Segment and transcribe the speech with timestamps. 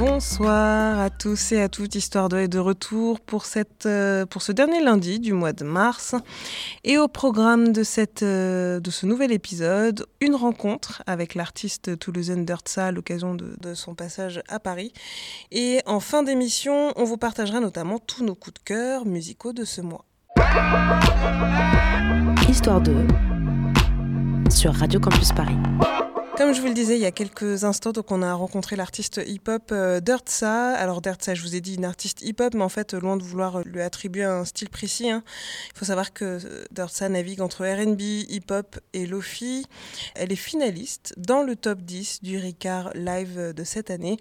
[0.00, 4.40] Bonsoir à tous et à toutes, Histoire 2 est de retour pour, cette, euh, pour
[4.40, 6.14] ce dernier lundi du mois de mars.
[6.84, 12.46] Et au programme de, cette, euh, de ce nouvel épisode, une rencontre avec l'artiste toulousaine
[12.46, 14.94] Dirtsa à l'occasion de, de son passage à Paris.
[15.50, 19.66] Et en fin d'émission, on vous partagera notamment tous nos coups de cœur musicaux de
[19.66, 20.06] ce mois.
[22.48, 23.06] Histoire 2
[24.48, 25.58] sur Radio Campus Paris.
[26.36, 29.20] Comme je vous le disais il y a quelques instants, donc on a rencontré l'artiste
[29.26, 30.72] hip-hop euh, Dirtsa.
[30.72, 33.62] Alors Dirtsa, je vous ai dit une artiste hip-hop, mais en fait, loin de vouloir
[33.64, 35.22] lui attribuer un style précis, hein,
[35.74, 36.38] il faut savoir que
[36.70, 39.66] Dirtsa navigue entre R&B, hip-hop et lofi.
[40.14, 44.16] Elle est finaliste dans le top 10 du Ricard Live de cette année.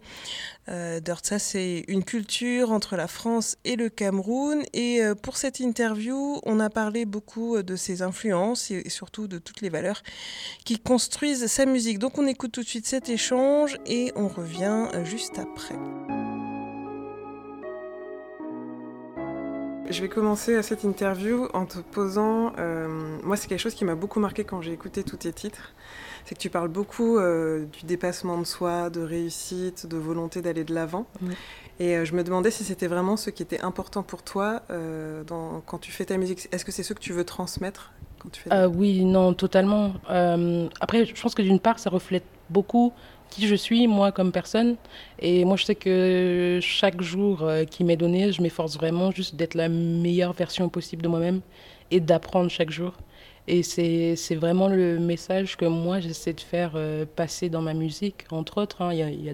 [0.68, 4.64] Euh, Dirtsa, c'est une culture entre la France et le Cameroun.
[4.74, 9.38] Et euh, pour cette interview, on a parlé beaucoup de ses influences et surtout de
[9.38, 10.02] toutes les valeurs
[10.66, 11.99] qui construisent sa musique.
[12.00, 15.76] Donc on écoute tout de suite cet échange et on revient juste après.
[19.90, 22.54] Je vais commencer cette interview en te posant.
[22.58, 25.74] Euh, moi, c'est quelque chose qui m'a beaucoup marqué quand j'ai écouté tous tes titres.
[26.24, 30.64] C'est que tu parles beaucoup euh, du dépassement de soi, de réussite, de volonté d'aller
[30.64, 31.06] de l'avant.
[31.80, 35.26] Et euh, je me demandais si c'était vraiment ce qui était important pour toi euh,
[35.26, 36.48] dans, quand tu fais ta musique.
[36.54, 39.94] Est-ce que c'est ce que tu veux transmettre quand tu fais euh, Oui, non, totalement.
[40.08, 42.94] après, je pense que d'une part, ça reflète beaucoup
[43.30, 44.76] qui je suis, moi, comme personne.
[45.20, 49.54] Et moi, je sais que chaque jour qui m'est donné, je m'efforce vraiment juste d'être
[49.54, 51.42] la meilleure version possible de moi-même
[51.92, 52.94] et d'apprendre chaque jour.
[53.52, 58.26] Et c'est vraiment le message que moi, j'essaie de faire euh, passer dans ma musique,
[58.30, 58.84] entre autres.
[58.84, 58.94] Hein.
[58.94, 59.34] Il y a, a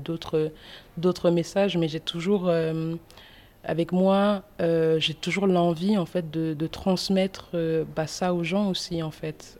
[0.97, 2.95] d'autres messages, mais j'ai toujours, euh,
[3.65, 8.69] avec moi, euh, j'ai toujours l'envie, en fait, de, transmettre euh, bah, ça aux gens
[8.69, 9.57] aussi, en fait.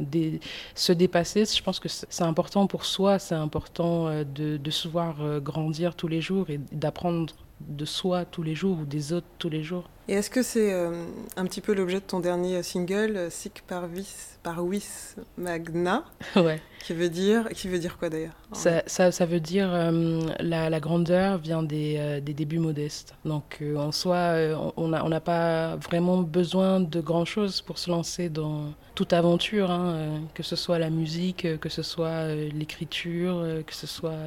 [0.00, 0.40] Des,
[0.74, 5.40] se dépasser, je pense que c'est important pour soi, c'est important de, de se voir
[5.40, 7.32] grandir tous les jours et d'apprendre
[7.68, 9.88] de soi tous les jours ou des autres tous les jours.
[10.08, 11.04] Et est-ce que c'est euh,
[11.36, 16.04] un petit peu l'objet de ton dernier single, euh, Sic Parvis, Parvis Magna?
[16.36, 16.60] Ouais.
[16.82, 18.34] Qui veut dire, qui veut dire quoi d'ailleurs?
[18.52, 23.14] Ça, ça, ça, veut dire euh, la, la, grandeur vient des, euh, des débuts modestes.
[23.24, 24.34] Donc euh, en soi,
[24.76, 30.22] on n'a on pas vraiment besoin de grand-chose pour se lancer dans toute aventure, hein,
[30.34, 34.18] que ce soit la musique, que ce soit l'écriture, que ce soit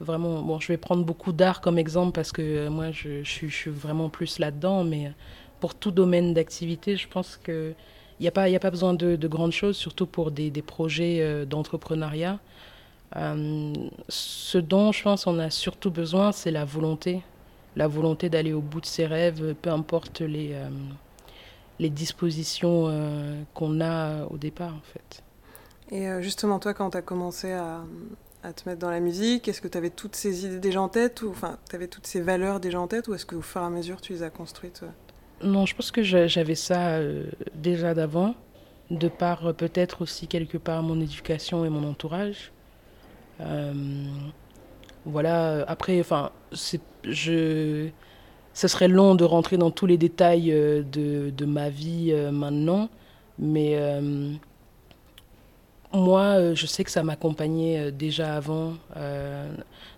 [0.00, 3.46] vraiment bon je vais prendre beaucoup d'art comme exemple parce que euh, moi je, je,
[3.46, 5.12] je, suis vraiment plus là-dedans mais
[5.60, 7.74] pour tout domaine d'activité je pense que
[8.20, 10.62] il n'y a pas a pas besoin de, de, grandes choses surtout pour des, des
[10.62, 12.40] projets euh, d'entrepreneuriat.
[13.16, 13.72] Euh,
[14.08, 17.22] ce dont je pense on a surtout besoin c'est la volonté.
[17.76, 20.68] La volonté d'aller au bout de ses rêves peu importe les euh,
[21.78, 25.22] les dispositions euh, qu'on a au départ en fait.
[25.90, 27.82] Et euh, justement toi quand tu as commencé à
[28.42, 29.48] à te mettre dans la musique?
[29.48, 32.06] Est-ce que tu avais toutes ces idées déjà en tête ou enfin tu avais toutes
[32.06, 34.30] ces valeurs déjà en tête ou est-ce qu'au fur et à mesure tu les as
[34.30, 34.82] construites
[35.42, 38.34] Non, je pense que j'avais ça euh, déjà d'avant,
[38.90, 42.52] de par euh, peut-être aussi quelque part mon éducation et mon entourage.
[43.40, 43.72] Euh,
[45.04, 46.30] voilà, après, enfin,
[47.04, 47.88] je.
[48.54, 52.32] Ce serait long de rentrer dans tous les détails euh, de, de ma vie euh,
[52.32, 52.88] maintenant,
[53.38, 54.32] mais euh,
[55.92, 59.50] moi, euh, je sais que ça m'accompagnait euh, déjà avant, euh,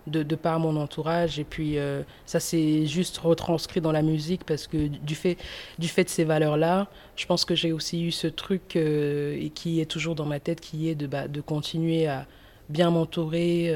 [0.07, 1.77] de, par mon entourage, et puis
[2.25, 5.37] ça s'est juste retranscrit dans la musique parce que du fait,
[5.77, 9.79] du fait de ces valeurs-là, je pense que j'ai aussi eu ce truc et qui
[9.79, 12.25] est toujours dans ma tête, qui est de, bah, continuer à
[12.69, 13.73] bien m'entourer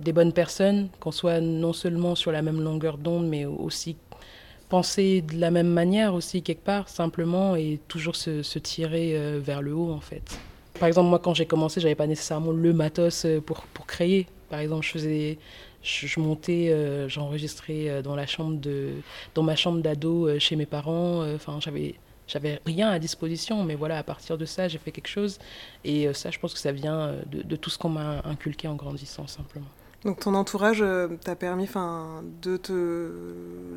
[0.00, 3.96] des bonnes personnes, qu'on soit non seulement sur la même longueur d'onde, mais aussi
[4.68, 9.72] penser de la même manière aussi quelque part, simplement, et toujours se tirer vers le
[9.72, 10.36] haut en fait.
[10.78, 14.26] Par exemple, moi, quand j'ai commencé, j'avais pas nécessairement le matos euh, pour, pour créer.
[14.50, 15.38] Par exemple, je faisais,
[15.82, 18.90] je, montais, euh, j'enregistrais euh, dans la chambre de,
[19.34, 21.22] dans ma chambre d'ado chez mes parents.
[21.34, 21.94] Enfin, j'avais,
[22.26, 25.38] j'avais rien à disposition, mais voilà, à partir de ça, j'ai fait quelque chose.
[25.84, 28.74] Et ça, je pense que ça vient de, de tout ce qu'on m'a inculqué en
[28.74, 29.66] grandissant, simplement.
[30.04, 31.66] Donc ton entourage euh, t'a permis
[32.42, 33.10] de te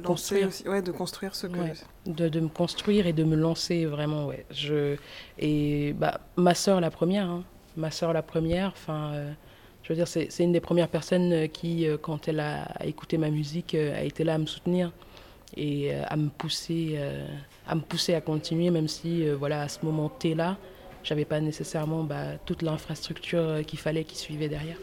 [0.06, 1.58] lancer aussi, ouais, de construire ce que...
[1.58, 1.74] Ouais,
[2.06, 4.46] de, de, me construire et de me lancer vraiment, ouais.
[4.52, 4.98] Je,
[5.40, 7.44] et bah, ma sœur la première, hein.
[7.78, 9.12] ma sœur la première, enfin...
[9.14, 9.32] Euh,
[9.84, 13.30] je veux dire, c'est une des premières personnes qui, euh, quand elle a écouté ma
[13.30, 14.92] musique, a été là à me soutenir.
[15.56, 17.00] et à me pousser
[17.66, 20.58] à me pousser à continuer même si voilà à ce moment T là
[21.04, 24.78] j'avais pas nécessairement bah, toute l'infrastructure qu'il fallait qui suivait derrière.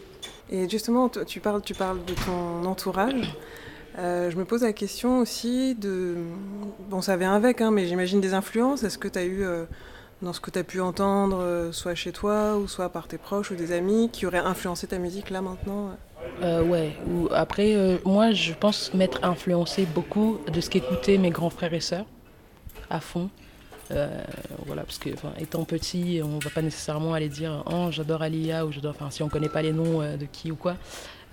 [0.51, 3.35] Et justement, tu parles, tu parles de ton entourage.
[3.99, 6.17] Euh, je me pose la question aussi de.
[6.91, 8.83] Bon, ça vient avec, hein, mais j'imagine des influences.
[8.83, 9.65] Est-ce que tu as eu, euh,
[10.21, 13.19] dans ce que tu as pu entendre, euh, soit chez toi, ou soit par tes
[13.19, 15.91] proches ou des amis, qui auraient influencé ta musique là maintenant
[16.43, 16.97] Ouais.
[17.09, 21.81] Ou, après, moi, je pense m'être influencé beaucoup de ce qu'écoutaient mes grands frères et
[21.81, 22.07] sœurs,
[22.91, 23.31] à fond.
[23.91, 28.73] Voilà, parce que étant petit, on va pas nécessairement aller dire oh j'adore Alia ou
[28.73, 30.77] j'adore, enfin si on connaît pas les noms de qui ou quoi,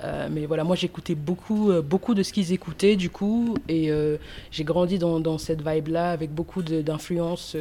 [0.04, 3.92] euh, mais voilà, moi j'écoutais beaucoup, euh, beaucoup de ce qu'ils écoutaient du coup, et
[3.92, 4.18] euh,
[4.50, 7.56] j'ai grandi dans, dans cette vibe-là avec beaucoup d'influences.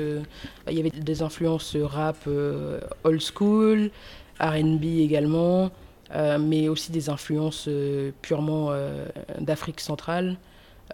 [0.68, 2.28] il y avait des influences rap
[3.04, 3.90] old school,
[4.40, 5.70] RB également,
[6.40, 7.68] mais aussi des influences
[8.22, 8.70] purement
[9.38, 10.36] d'Afrique centrale.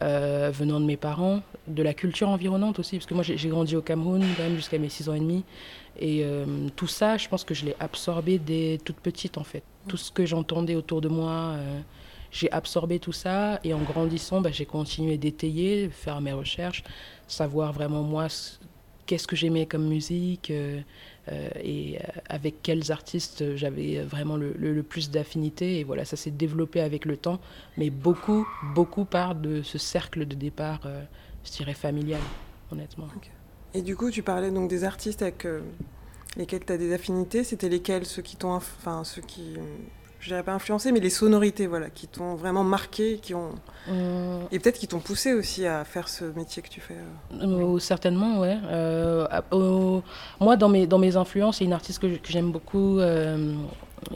[0.01, 3.83] Venant de mes parents, de la culture environnante aussi, parce que moi j'ai grandi au
[3.83, 5.45] Cameroun quand même jusqu'à mes 6 ans et demi,
[5.99, 6.25] et
[6.77, 9.63] tout ça, je pense que je l'ai absorbé dès toute petite en fait.
[9.89, 11.81] Tout ce que j'entendais autour de moi, euh,
[12.31, 13.61] j'ai absorbé tout ça.
[13.65, 16.85] Et en grandissant, bah, j'ai continué d'étayer, faire mes recherches,
[17.27, 18.27] savoir vraiment moi
[19.07, 20.83] qu'est-ce que j'aimais comme musique euh, euh,
[21.62, 25.81] et avec quels artistes j'avais vraiment le, plus d'affinité.
[25.81, 27.40] Et voilà, ça s'est développé avec le temps,
[27.76, 30.87] mais beaucoup, beaucoup part de ce cercle de départ,
[31.44, 32.20] je dirais familial,
[32.70, 33.08] honnêtement.
[33.75, 35.46] Et du coup, tu parlais donc des artistes avec
[36.37, 39.55] lesquels tu as des affinités, c'était lesquels ceux qui t'ont, enfin ceux qui,
[40.26, 43.52] je dirais pas influencé, mais les sonorités, voilà, qui t'ont vraiment marqué, qui ont,
[43.88, 44.40] euh.
[44.50, 46.96] et peut-être qui t'ont poussé aussi à faire ce métier que tu fais.
[47.40, 47.46] Euh.
[47.46, 48.58] Euh, certainement, ouais.
[50.40, 52.99] moi, dans mes dans mes influences, il y a une artiste que, j'aime beaucoup,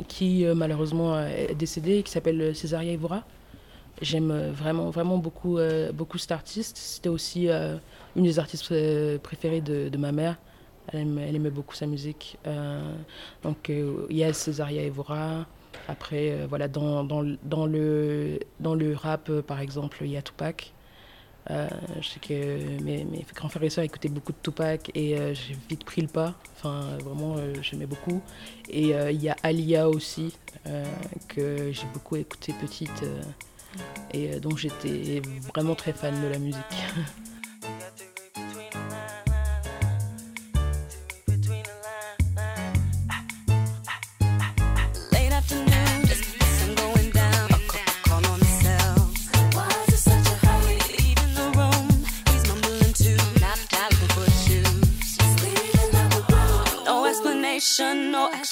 [0.09, 3.23] qui malheureusement est décédée, qui s'appelle Césaria Evora.
[4.03, 5.59] J'aime vraiment vraiment beaucoup
[5.95, 6.77] beaucoup cet artiste.
[6.77, 7.49] C'était aussi
[8.17, 8.75] une des artistes
[9.23, 10.39] préférées de, de ma mère.
[10.93, 12.39] Elle, aimait beaucoup sa musique.
[12.47, 12.93] Euh,
[13.43, 15.47] donc euh, il y a Césaria Evora.
[15.89, 20.73] Après, euh, voilà, dans, le, rap, par exemple, il y a Tupac.
[21.49, 25.57] je sais que mes, mes, grands frères et sœurs écoutaient beaucoup de Tupac et j'ai
[25.69, 26.35] vite pris le pas.
[26.57, 28.21] Enfin, vraiment, j'aimais beaucoup.
[28.69, 30.33] Et il y a Alia aussi,
[31.29, 33.05] que j'ai beaucoup écouté petite.
[34.13, 35.23] et donc j'étais
[35.55, 36.61] vraiment très fan de la musique.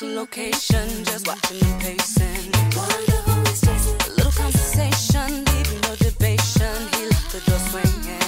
[0.06, 2.54] location, just watching them pacing.
[2.54, 6.76] A little conversation, leaving no debation.
[6.94, 8.27] He left the door swinging.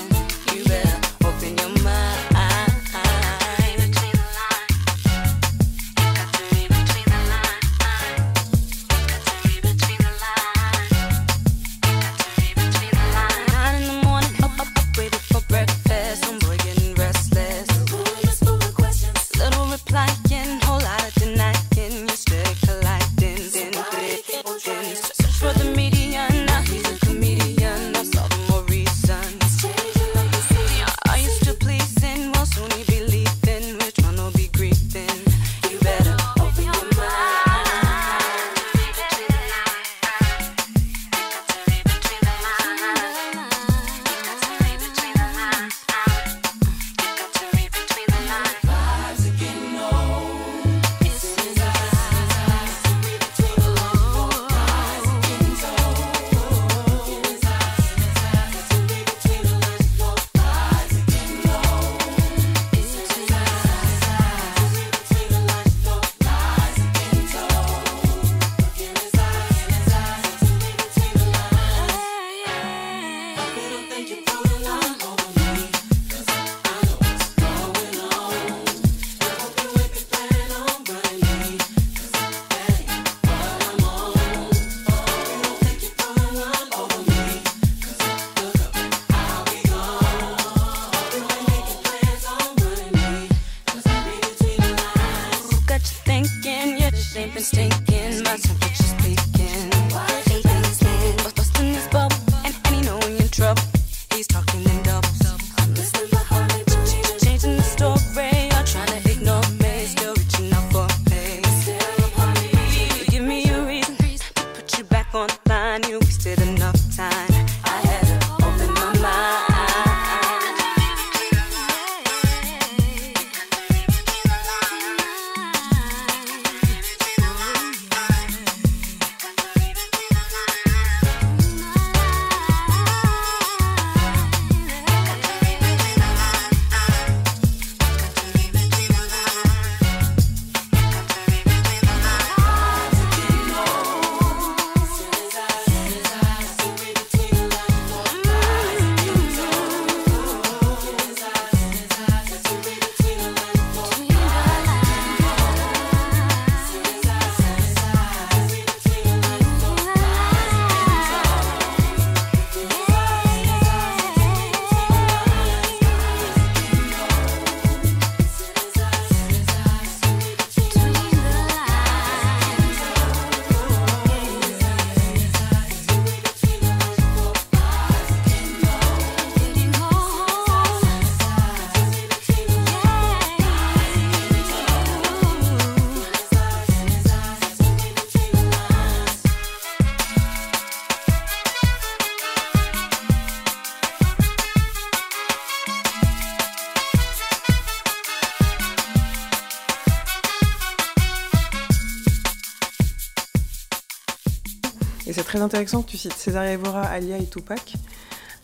[205.40, 207.72] Très intéressant que tu cites César Evora, Alia et Tupac.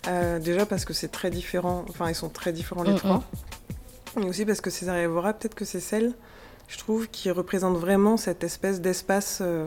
[0.08, 3.22] Euh, déjà parce que c'est très différent, enfin ils sont très différents les Mm, trois.
[4.16, 6.14] Mais aussi parce que César Evora, peut-être que c'est celle,
[6.68, 9.66] je trouve, qui représente vraiment cette espèce d'espace, euh,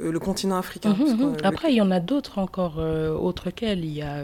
[0.00, 0.94] le continent africain.
[0.96, 1.22] Parce mhm.
[1.22, 3.84] euh, le- Après, il y en a d'autres encore, euh, autres qu'elle.
[3.84, 4.22] Il y a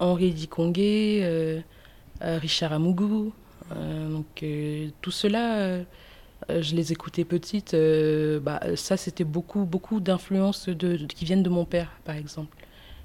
[0.00, 1.60] Henri Dikongué, euh,
[2.20, 3.32] Richard Amougou.
[3.70, 4.44] donc,
[5.02, 5.84] tout cela,
[6.60, 7.74] je les écoutais petites.
[7.74, 10.68] euh, bah, ça, c'était beaucoup, beaucoup d'influences
[11.16, 12.56] qui viennent de mon père, par exemple.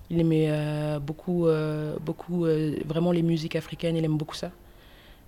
[0.10, 3.96] Il aimait euh, beaucoup, euh, beaucoup euh, vraiment les musiques africaines.
[3.98, 4.52] Il aime beaucoup ça.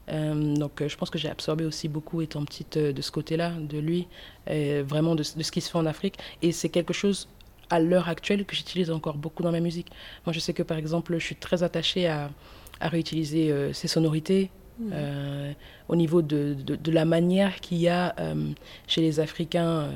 [0.09, 3.11] Euh, donc, euh, je pense que j'ai absorbé aussi beaucoup, étant petite, euh, de ce
[3.11, 4.07] côté-là, de lui,
[4.49, 6.17] euh, vraiment de, ce qui se fait en Afrique.
[6.41, 7.27] Et c'est quelque chose
[7.69, 9.89] à l'heure actuelle que j'utilise encore beaucoup dans ma musique.
[10.25, 12.31] Moi, je sais que par exemple, je suis très attachée à,
[12.79, 14.49] à réutiliser euh, ces sonorités.
[14.91, 15.53] Euh,
[15.87, 18.51] au niveau de, de, la manière qu'il y a euh,
[18.85, 19.91] chez les Africains, euh,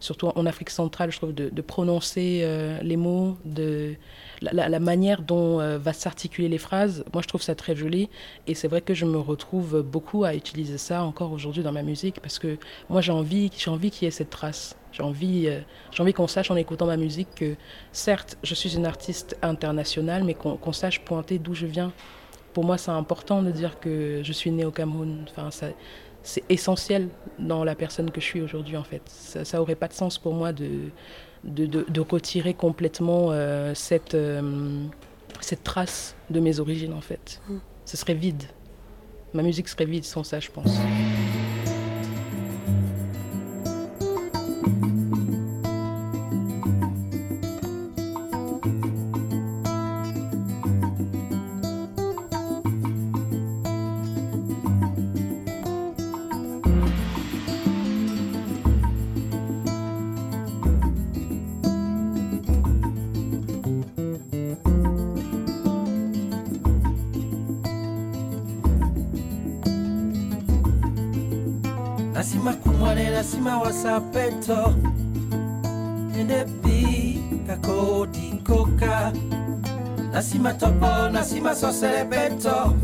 [0.00, 2.46] surtout en Afrique centrale, je trouve, de, prononcer
[2.82, 3.94] les mots, de
[4.40, 7.04] la, manière dont va s'articuler les phrases.
[7.12, 8.08] Moi, je trouve ça très joli.
[8.46, 11.82] Et c'est vrai que je me retrouve beaucoup à utiliser ça encore aujourd'hui dans ma
[11.82, 12.56] musique parce que
[12.88, 14.76] moi, j'ai envie, j'ai envie qu'il y ait cette trace.
[14.90, 15.48] J'ai envie,
[15.92, 17.54] j'ai envie qu'on sache en écoutant ma musique que,
[17.92, 21.92] certes, je suis une artiste internationale, mais qu'on sache pointer d'où je viens.
[22.52, 25.24] Pour moi, c'est important de dire que je suis née au Cameroun.
[25.30, 25.48] Enfin,
[26.22, 29.02] c'est essentiel dans la personne que je suis aujourd'hui, en fait.
[29.06, 30.90] Ça, ça aurait pas de sens pour moi de,
[31.44, 34.84] de, de, de retirer complètement euh, cette, euh,
[35.40, 37.40] cette trace de mes origines, en fait.
[37.48, 37.56] Mm.
[37.84, 38.44] Ce serait vide.
[39.34, 40.78] Ma musique serait vide sans ça, je pense.
[77.56, 79.12] kakodi koka
[80.12, 82.76] nasima topo nasima sosebeto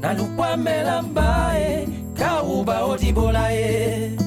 [0.00, 4.25] na lukwamela mbae kauba odibola ye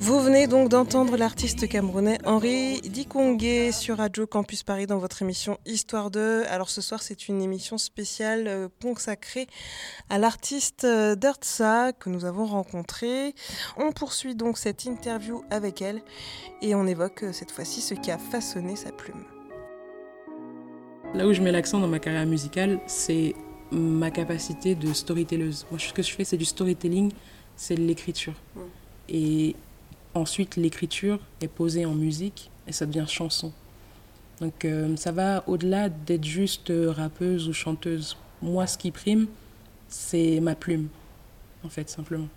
[0.00, 5.58] Vous venez donc d'entendre l'artiste camerounais Henri Dikongué sur Radio Campus Paris dans votre émission
[5.66, 6.44] Histoire 2.
[6.48, 9.46] Alors ce soir, c'est une émission spéciale euh, consacrée
[10.10, 13.34] à l'artiste euh, Dirtsa que nous avons rencontré.
[13.76, 16.02] On poursuit donc cette interview avec elle
[16.62, 19.24] et on évoque euh, cette fois-ci ce qui a façonné sa plume.
[21.14, 23.34] Là où je mets l'accent dans ma carrière musicale, c'est
[23.70, 25.66] ma capacité de storytelleuse.
[25.70, 27.12] Moi, ce que je fais, c'est du storytelling,
[27.56, 28.34] c'est l'écriture.
[29.08, 29.56] Et
[30.14, 33.52] ensuite, l'écriture est posée en musique et ça devient chanson.
[34.40, 38.16] Donc, euh, ça va au-delà d'être juste euh, rappeuse ou chanteuse.
[38.42, 39.26] Moi, ce qui prime,
[39.88, 40.88] c'est ma plume,
[41.64, 42.28] en fait, simplement.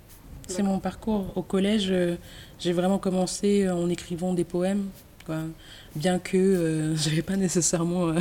[0.47, 1.31] C'est mon parcours.
[1.35, 2.15] Au collège, euh,
[2.57, 4.87] j'ai vraiment commencé en écrivant des poèmes.
[5.25, 5.41] Quoi.
[5.95, 8.19] Bien que euh, j'avais pas nécessairement, euh,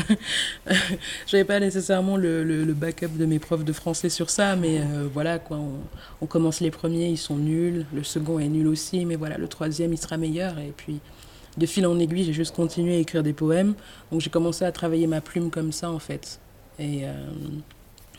[1.27, 4.81] j'avais pas nécessairement le, le- le backup de mes profs de français sur ça, mais
[4.81, 5.59] euh, voilà quoi.
[5.59, 5.89] On,
[6.23, 7.85] on commence les premiers, ils sont nuls.
[7.93, 10.59] Le second est nul aussi, mais voilà, le troisième il sera meilleur.
[10.59, 11.01] Et puis
[11.59, 13.75] de fil en aiguille, j'ai juste continué à écrire des poèmes.
[14.11, 16.41] Donc j'ai commencé à travailler ma plume comme ça en fait.
[16.79, 17.13] Et, euh,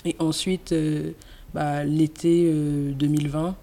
[0.05, 0.73] et ensuite,
[1.53, 3.55] bah, l'été euh, 2020,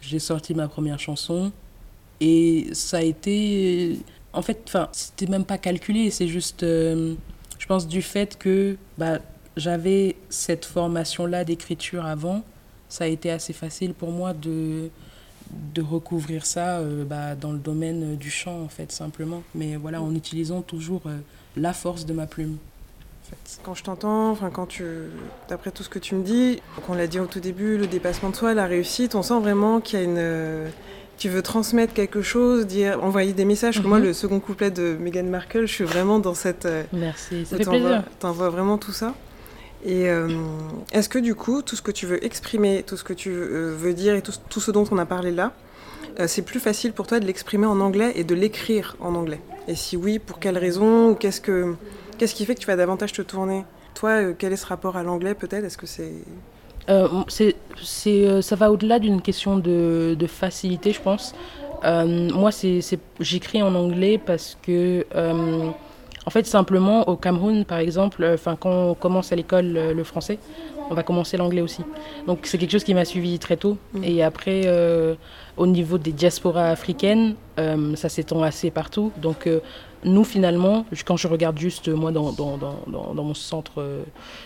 [0.00, 1.52] j'ai sorti ma première chanson.
[2.20, 3.98] Et ça a été.
[4.32, 6.62] En fait, enfin, c'était même pas calculé, c'est juste.
[6.62, 7.14] euh,
[7.58, 9.18] je pense du fait que bah,
[9.56, 12.42] j'avais cette formation-là d'écriture avant,
[12.88, 14.88] ça a été assez facile pour moi de,
[15.74, 19.42] de recouvrir ça euh, bah, dans le domaine du chant, en fait, simplement.
[19.54, 21.18] Mais voilà, en utilisant toujours euh,
[21.56, 22.56] la force de ma plume.
[23.62, 24.84] Quand je t'entends, enfin quand tu,
[25.48, 27.86] d'après tout ce que tu me dis, donc on l'a dit au tout début, le
[27.86, 30.70] dépassement de soi, la réussite, on sent vraiment qu'il y a une,
[31.22, 33.80] tu veux transmettre quelque chose, dire, envoyer des messages.
[33.80, 34.04] Moi, Mhm.
[34.06, 37.64] le second couplet de Meghan Markle, je suis vraiment dans cette, euh, Merci, ça fait
[37.64, 38.02] plaisir.
[38.18, 39.14] T'envoies vraiment tout ça.
[39.84, 40.26] Et euh,
[40.92, 43.72] est-ce que du coup, tout ce que tu veux exprimer, tout ce que tu euh,
[43.78, 45.52] veux dire et tout, tout ce dont on a parlé là,
[46.18, 49.40] euh, c'est plus facile pour toi de l'exprimer en anglais et de l'écrire en anglais?
[49.68, 51.76] Et si oui, pour quelles raisons Ou qu'est-ce que
[52.18, 53.64] qu'est-ce qui fait que tu vas davantage te tourner?
[53.94, 55.64] Toi, euh, quel est ce rapport à l'anglais peut-être?
[55.64, 56.14] Est-ce que c'est...
[56.88, 61.34] Euh, c'est, c'est, euh, ça va au-delà d'une question de, de facilité, je pense.
[61.84, 65.70] Euh, moi, c'est, c'est, j'écris en anglais parce que, euh,
[66.24, 70.38] en fait, simplement, au Cameroun, par exemple, enfin, quand on commence à l'école le français,
[70.90, 71.82] on va commencer l'anglais aussi.
[72.26, 73.76] Donc, c'est quelque chose qui m'a suivi très tôt.
[73.94, 74.04] Mhm.
[74.04, 74.70] Et après,
[75.56, 79.10] au niveau des diasporas africaines, ça s'étend assez partout.
[79.20, 79.48] Donc,
[80.04, 83.84] nous, finalement, quand je regarde juste, moi, dans, dans, dans, dans, dans mon centre,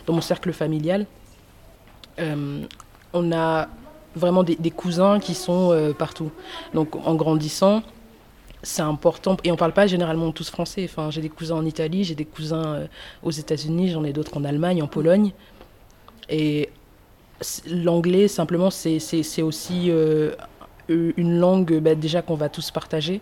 [0.07, 1.05] dans mon cercle familial,
[2.19, 3.69] on a
[4.17, 6.31] vraiment des, cousins qui sont euh, partout.
[6.75, 7.83] Donc en grandissant,
[8.63, 9.37] c'est important.
[9.45, 10.89] Et on parle pas généralement tous français.
[10.91, 12.87] Enfin, j'ai des cousins en Italie, j'ai des cousins euh,
[13.23, 15.33] aux États-Unis, j'en ai d'autres en Allemagne, en Pologne.
[16.29, 16.71] Et
[17.69, 20.33] l'anglais, simplement, c'est aussi euh,
[20.89, 23.21] une langue bah, déjà qu'on va tous partager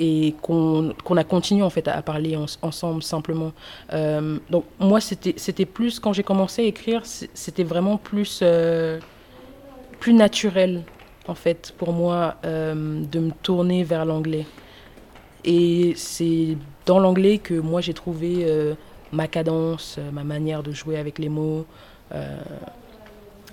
[0.00, 3.52] et qu'on a continué en fait à, parler en- ensemble simplement.
[3.92, 8.98] Euh, donc moi c'était plus quand j'ai commencé à écrire c'était vraiment plus euh,
[10.00, 10.82] plus naturel
[11.28, 14.46] en fait pour moi euh, de me tourner vers l'anglais
[15.44, 18.46] et c'est dans l'anglais que moi j'ai trouvé
[19.12, 21.66] ma cadence ma manière de jouer avec les mots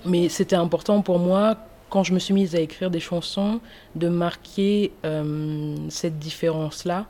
[0.05, 1.55] mais c'était important pour moi
[1.89, 3.59] quand je me suis mise à écrire des chansons
[3.95, 7.05] de marquer euh, cette différence là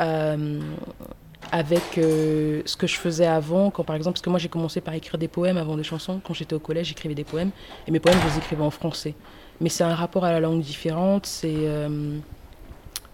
[0.00, 0.60] euh,
[1.52, 4.80] avec euh, ce que je faisais avant, quand par exemple, parce que moi j'ai commencé
[4.80, 7.50] par écrire des poèmes avant des chansons, quand j'étais au collège j'écrivais des poèmes,
[7.86, 9.14] et mes poèmes je les écrivais en français.
[9.60, 11.68] Mais c'est un rapport à la langue différente, c'est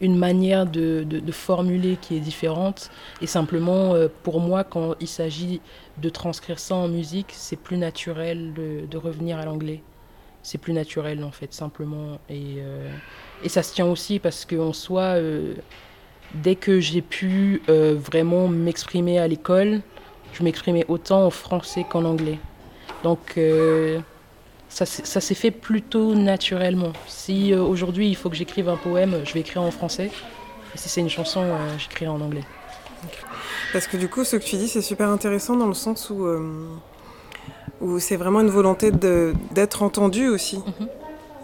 [0.00, 5.61] une manière de, formuler qui est différente, et simplement pour moi quand il s'agit
[5.98, 9.82] de transcrire ça en musique, c'est plus naturel de revenir à l'anglais.
[10.42, 12.18] C'est plus naturel en fait, simplement.
[12.28, 12.90] Et, euh,
[13.44, 15.55] et ça se tient aussi parce qu'en soi, euh,
[16.35, 19.81] dès que j'ai pu euh, vraiment m'exprimer à l'école,
[20.33, 22.38] je m'exprimais autant en français qu'en anglais.
[23.05, 23.38] Donc
[24.68, 26.92] ça, ça s'est fait plutôt naturellement.
[27.07, 30.11] Si aujourd'hui il faut que j'écrive un poème, je vais écrire en français.
[30.74, 31.44] Et si c'est une chanson,
[31.78, 32.44] j'écrirai en anglais.
[33.72, 36.26] Parce que du coup, ce que tu dis, c'est super intéressant dans le sens où,
[37.82, 40.88] où c'est vraiment une volonté d'être entendu aussi, Mhm.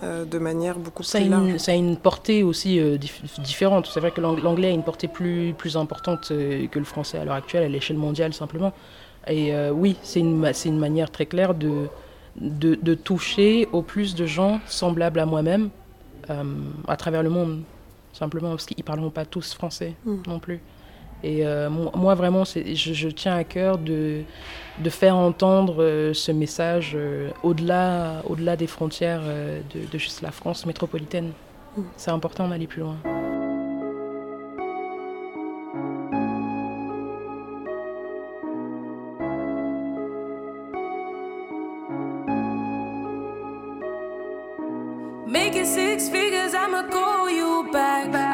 [0.05, 1.49] euh, de manière beaucoup Ça a, plus large.
[1.49, 3.89] une, ça a une portée aussi euh, dif- différente.
[3.93, 7.19] C'est vrai que l'ang- l'anglais a une portée plus, plus importante euh, que le français
[7.19, 8.73] à l'heure actuelle, à l'échelle mondiale simplement.
[9.27, 11.89] Et oui, c'est une, une manière très claire de,
[12.41, 15.69] de, de toucher au plus de gens semblables à moi-même
[16.87, 17.61] à travers le monde,
[18.15, 20.17] simplement parce qu'ils ne parleront pas tous français Mm.
[20.27, 20.61] non plus.
[21.25, 24.23] Et euh, moi, vraiment, je, je tiens à cœur de,
[24.79, 29.99] de faire entendre euh, ce message euh, au-delà au -delà des frontières euh, de, de
[29.99, 31.33] juste la France métropolitaine.
[31.77, 31.83] Mm.
[31.97, 32.97] C'est important d'aller plus loin.
[45.27, 48.28] Making six figures, I'ma call you back.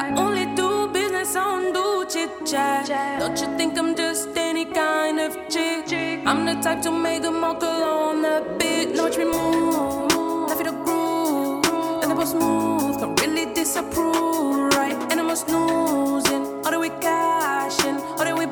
[2.45, 3.19] Chat.
[3.19, 6.21] Don't you think I'm just any kind of chick?
[6.25, 8.97] I'm the type to make a mockle on the beat.
[8.99, 12.99] Watch me move, I feel the groove, and the boss smooth.
[12.99, 14.95] Can't really disapprove, right?
[15.11, 16.43] And I'm a snoozing.
[16.65, 17.97] Or do we cashing?
[18.19, 18.45] Or do we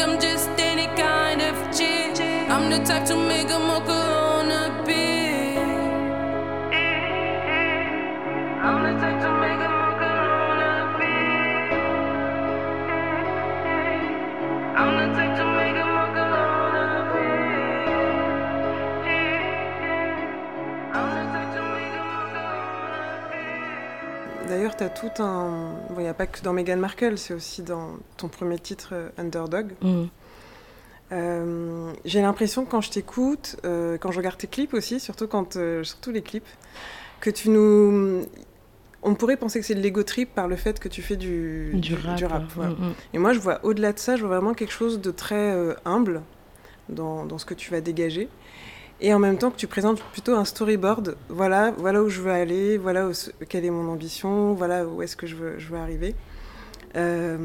[0.00, 2.20] I'm just any kind of chick?
[2.48, 4.37] I'm the type to make a muckle
[24.58, 25.76] D'ailleurs, tu as tout un.
[25.90, 28.88] Bon, il n'y a pas que dans Meghan Markle, c'est aussi dans ton premier titre,
[28.90, 29.70] euh, Underdog.
[29.82, 30.04] Mm.
[31.12, 35.54] Euh, J'ai l'impression quand je t'écoute, euh, quand je regarde tes clips aussi, surtout, quand,
[35.54, 36.48] euh, surtout les clips,
[37.20, 38.26] que tu nous.
[39.04, 41.70] On pourrait penser que c'est de l'ego trip par le fait que tu fais du,
[41.74, 42.20] Du rap.
[42.56, 42.66] ouais.
[42.66, 42.94] Mm, mm.
[43.14, 46.20] Et moi, je vois au-delà de ça, je vois vraiment quelque chose de très humble
[46.88, 48.28] dans, dans ce que tu vas dégager.
[49.00, 51.16] Et en même temps que tu présentes plutôt un storyboard.
[51.28, 53.08] Voilà, voilà où je veux aller, voilà
[53.48, 56.16] quelle est mon ambition, voilà où est-ce que je veux, arriver.
[56.96, 57.38] Euh,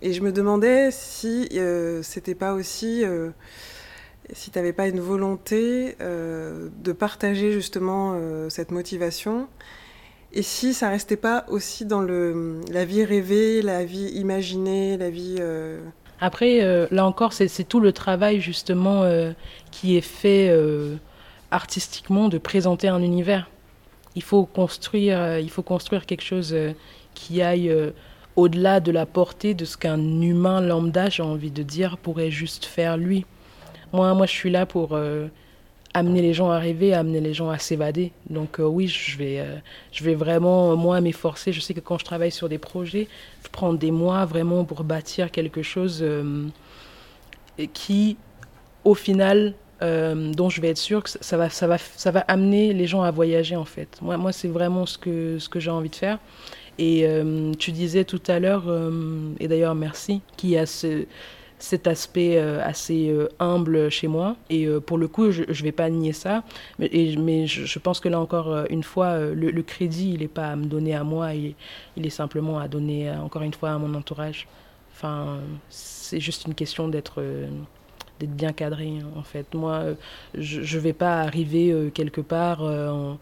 [0.00, 3.30] et je me demandais si euh, c'était pas aussi, euh,
[4.32, 9.48] si tu n'avais pas une volonté de partager justement cette motivation.
[10.32, 15.10] Et si ça restait pas aussi dans le, la vie rêvée, la vie imaginée, la
[15.10, 15.42] vie.
[16.20, 19.32] Après, euh, là encore, c'est tout le travail justement euh,
[19.70, 20.96] qui est fait euh,
[21.50, 23.50] artistiquement de présenter un univers.
[24.14, 26.56] Il faut construire, il faut construire quelque chose
[27.12, 27.70] qui aille
[28.34, 32.64] au-delà de la portée de ce qu'un humain lambda, j'ai envie de dire, pourrait juste
[32.64, 33.26] faire lui.
[33.92, 34.98] Moi, moi, je suis là pour
[35.96, 38.12] amener les gens à rêver, amener les gens à s'évader.
[38.28, 39.56] Donc euh, oui, je vais, euh,
[39.92, 41.52] je vais vraiment, moi, m'efforcer.
[41.52, 43.08] Je sais que quand je travaille sur des projets,
[43.42, 46.48] je prends des mois vraiment pour bâtir quelque chose euh,
[47.72, 48.18] qui,
[48.84, 52.72] au final, dont je vais être sûre que ça va, ça, va, ça va amener
[52.72, 53.98] les gens à voyager, en fait.
[54.00, 56.18] Moi, moi c'est vraiment ce que, ce que j'ai envie de faire.
[56.78, 57.06] Et
[57.58, 58.64] tu disais tout à l'heure,
[59.38, 61.04] et d'ailleurs merci, qu'il y a ce,
[61.58, 64.36] cet aspect euh, assez euh, humble chez moi.
[64.50, 66.42] Et euh, pour le coup, je ne vais pas nier ça.
[66.78, 70.56] Mais, mais je, pense que là encore, une fois, le, crédit, il n'est pas à
[70.56, 71.54] me donner à moi, il,
[71.96, 74.46] est simplement à donner, encore une fois, à mon entourage.
[74.92, 75.38] Enfin,
[75.68, 77.22] c'est juste une question d'être
[78.18, 79.52] d'être bien cadré, en fait.
[79.52, 79.82] Moi,
[80.34, 83.18] je ne vais pas arriver quelque part en,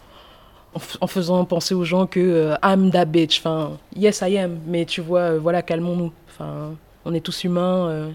[1.06, 3.38] faisant penser aux gens que I'm that bitch.
[3.38, 4.60] Enfin, yes, I am.
[4.66, 6.12] Mais tu vois, voilà, calmons-nous.
[6.28, 8.14] Enfin, on est tous humains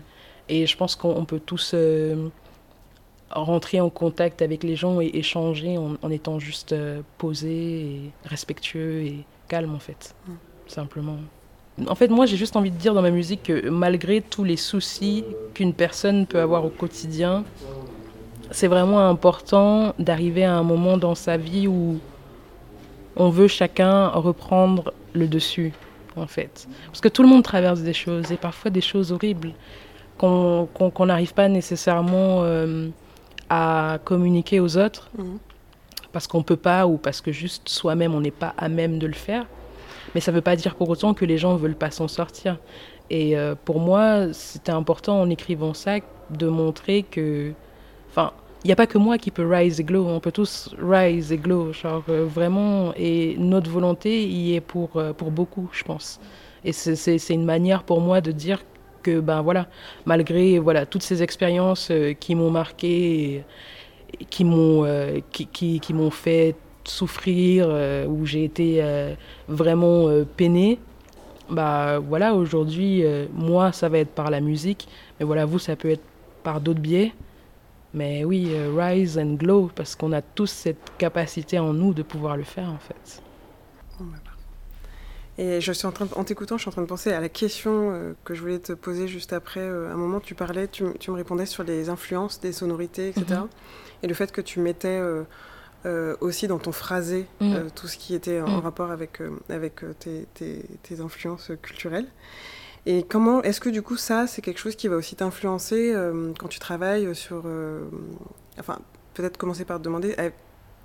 [0.50, 2.30] et je pense qu'on on peut tous euh,
[3.30, 8.12] rentrer en contact avec les gens et échanger en, en étant juste euh, posé et
[8.26, 10.16] respectueux et calme, en fait.
[10.28, 10.32] Mm.
[10.68, 11.18] Simplement.
[11.88, 14.58] En fait, moi, j'ai juste envie de dire dans ma musique que malgré tous les
[14.58, 17.44] soucis qu'une personne peut avoir au quotidien,
[18.52, 22.00] c'est vraiment important d'arriver à un moment dans sa vie où
[23.16, 25.74] on veut chacun reprendre le dessus,
[26.16, 26.68] en fait.
[26.88, 29.54] Parce que tout le monde traverse des choses, et parfois des choses horribles,
[30.20, 32.90] qu'on n'arrive pas nécessairement euh,
[33.50, 35.40] à communiquer aux autres, Mhm.
[36.12, 39.08] parce qu'on peut pas, ou parce que juste soi-même, on n'est pas à même de
[39.08, 39.46] le faire.
[40.14, 42.08] Mais ça ne veut pas dire pour autant que les gens ne veulent pas s'en
[42.08, 42.58] sortir.
[43.10, 45.96] Et euh, pour moi, c'était important en écrivant ça
[46.32, 47.54] de montrer que...
[48.12, 48.32] Enfin,
[48.64, 51.32] il n'y a pas que moi qui peut rise et glow, on peut tous rise
[51.32, 56.20] et glow, genre euh, vraiment, et notre volonté y est pour, pour beaucoup, je pense.
[56.66, 58.60] Et c'est une manière pour moi de dire
[59.02, 59.68] que, ben voilà,
[60.06, 63.44] malgré voilà, toutes ces expériences euh, qui m'ont marqué,
[64.30, 68.84] qui m'ont euh, qui, qui, qui m'ont fait souffrir, euh, où j'ai été
[69.48, 70.08] vraiment
[70.38, 70.80] peinée,
[71.50, 74.88] bah voilà, aujourd'hui, moi, ça va être par la musique,
[75.20, 76.04] mais voilà, vous, ça peut être
[76.44, 77.12] par d'autres biais.
[77.92, 82.38] Mais oui, rise and glow, parce qu'on a tous cette capacité en nous de pouvoir
[82.38, 83.24] le faire, en fait.
[85.42, 87.22] Et je suis en train de- en t'écoutant, je suis en train de penser à
[87.22, 89.62] la question euh, que je voulais te poser juste après.
[89.62, 93.08] Euh, à un moment, tu parlais, tu, tu me répondais sur les influences des sonorités,
[93.10, 93.26] etc.
[93.42, 93.48] Mhm.
[94.04, 95.00] Et le fait que tu mettais
[95.86, 97.72] euh, aussi dans ton phrasé Mhm.
[97.74, 98.60] tout ce qui était en Mhm.
[98.60, 102.08] rapport avec, avec tes, tes- tes influences culturelles.
[102.86, 105.94] Et comment, est-ce que du coup, ça, c'est quelque chose qui va aussi t'influencer
[106.38, 107.44] quand tu travailles sur.
[108.60, 108.80] enfin,
[109.14, 110.30] peut-être commencer par te demander euh,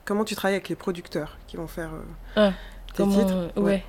[0.04, 1.90] comment tu travailles avec les producteurs qui vont faire
[2.94, 3.52] tes titres?
[3.56, 3.84] ouais.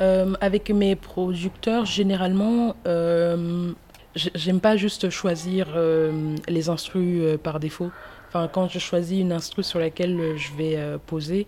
[0.00, 3.72] Euh, avec mes producteurs, généralement, euh,
[4.14, 7.90] j'aime pas juste choisir euh, les instrus par défaut.
[8.28, 11.46] Enfin, quand je choisis une instru sur laquelle je vais poser,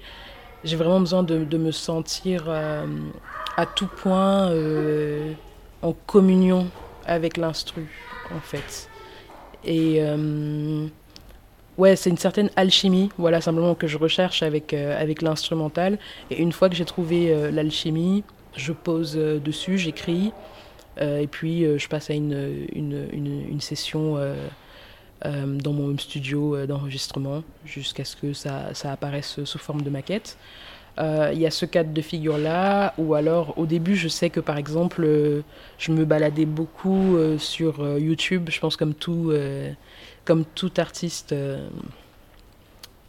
[0.64, 4.52] j'ai vraiment besoin de, me sentir à tout point
[5.80, 6.66] en communion
[7.06, 7.86] avec l'instru,
[8.34, 8.88] en fait.
[9.64, 10.02] Et
[11.78, 16.00] ouais, c'est une certaine alchimie, voilà, simplement que je recherche avec, avec l'instrumental.
[16.32, 18.24] Et une fois que j'ai trouvé l'alchimie,
[18.56, 20.32] je pose euh, dessus, j'écris,
[21.00, 24.18] euh, et puis euh, je passe à une, une, une, session
[25.24, 30.36] dans mon home studio d'enregistrement jusqu'à ce que ça, ça apparaisse sous forme de maquette.
[30.98, 34.58] Il y a ce cadre de figure-là, ou alors au début, je sais que par
[34.58, 35.06] exemple,
[35.78, 39.32] je me baladais beaucoup sur YouTube, je pense comme tout,
[40.24, 41.34] comme tout artiste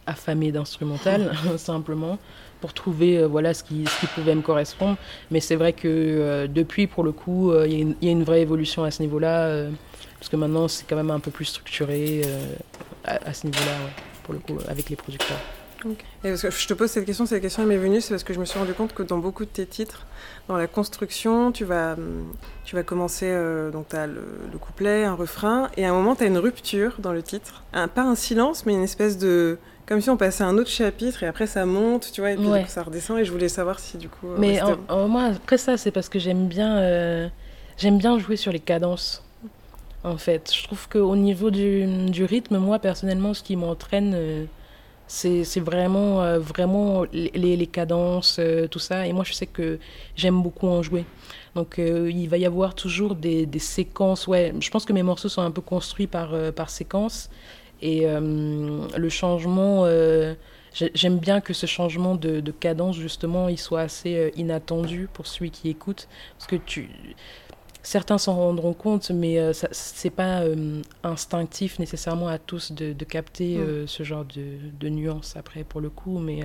[0.08, 2.18] euh, affamé d'instrumental, simplement,
[2.62, 4.98] pour trouver euh, voilà, ce, qui, ce qui pouvait me correspondre.
[5.32, 8.06] Mais c'est vrai que euh, depuis, pour le coup, euh, il y, a une- il
[8.08, 9.70] y a une vraie évolution à ce niveau-là, euh,
[10.20, 12.54] parce que maintenant, c'est quand même un peu plus structuré euh,
[13.06, 13.92] à, à ce niveau-là, ouais,
[14.24, 15.40] pour le coup, avec les producteurs.
[16.24, 18.34] Et parce que je te pose cette question, cette question m'est venue, c'est parce que
[18.34, 20.06] je me suis rendu compte que dans beaucoup de tes titres,
[20.48, 21.98] dans la construction, tu vas,
[22.64, 25.94] tu vas commencer, euh, donc tu as le, le couplet, un refrain, et à un
[25.94, 27.64] moment tu as une rupture dans le titre.
[27.74, 29.58] Un, pas un silence, mais une espèce de.
[29.86, 32.38] Comme si on passait à un autre chapitre, et après ça monte, tu vois, et
[32.38, 32.60] puis Ouais.
[32.60, 34.28] du coup, ça redescend, et je voulais savoir si du coup.
[34.30, 37.28] euh, Mais ouais, en- en- moi, après ça, c'est parce que j'aime bien, euh,
[37.78, 39.24] j'aime bien jouer sur les cadences.
[40.06, 44.46] En fait, je trouve qu'au niveau du, du rythme, moi personnellement, ce qui m'entraîne, euh,
[45.08, 48.40] c'est vraiment, euh, vraiment les, cadences,
[48.72, 49.06] tout ça.
[49.06, 49.80] Et moi, je sais que
[50.16, 51.06] j'aime beaucoup en jouer.
[51.56, 54.28] Donc, il va y avoir toujours des, des séquences.
[54.28, 57.30] Ouais, je pense que mes morceaux sont un peu construits par, par séquences.
[57.84, 59.84] Et euh, le changement.
[59.86, 60.36] euh,
[60.74, 65.10] j'ai- J'aime bien que ce changement de, de cadence, justement, il soit assez euh, inattendu
[65.14, 66.08] pour celui qui écoute.
[66.38, 66.90] Parce que tu...
[67.84, 73.06] certains s'en rendront compte, mais euh, c'est pas euh, instinctif nécessairement à tous de, de
[73.06, 73.88] capter Mm.
[73.88, 74.46] ce genre de,
[74.80, 76.20] de nuances après, pour le coup.
[76.20, 76.40] Mais,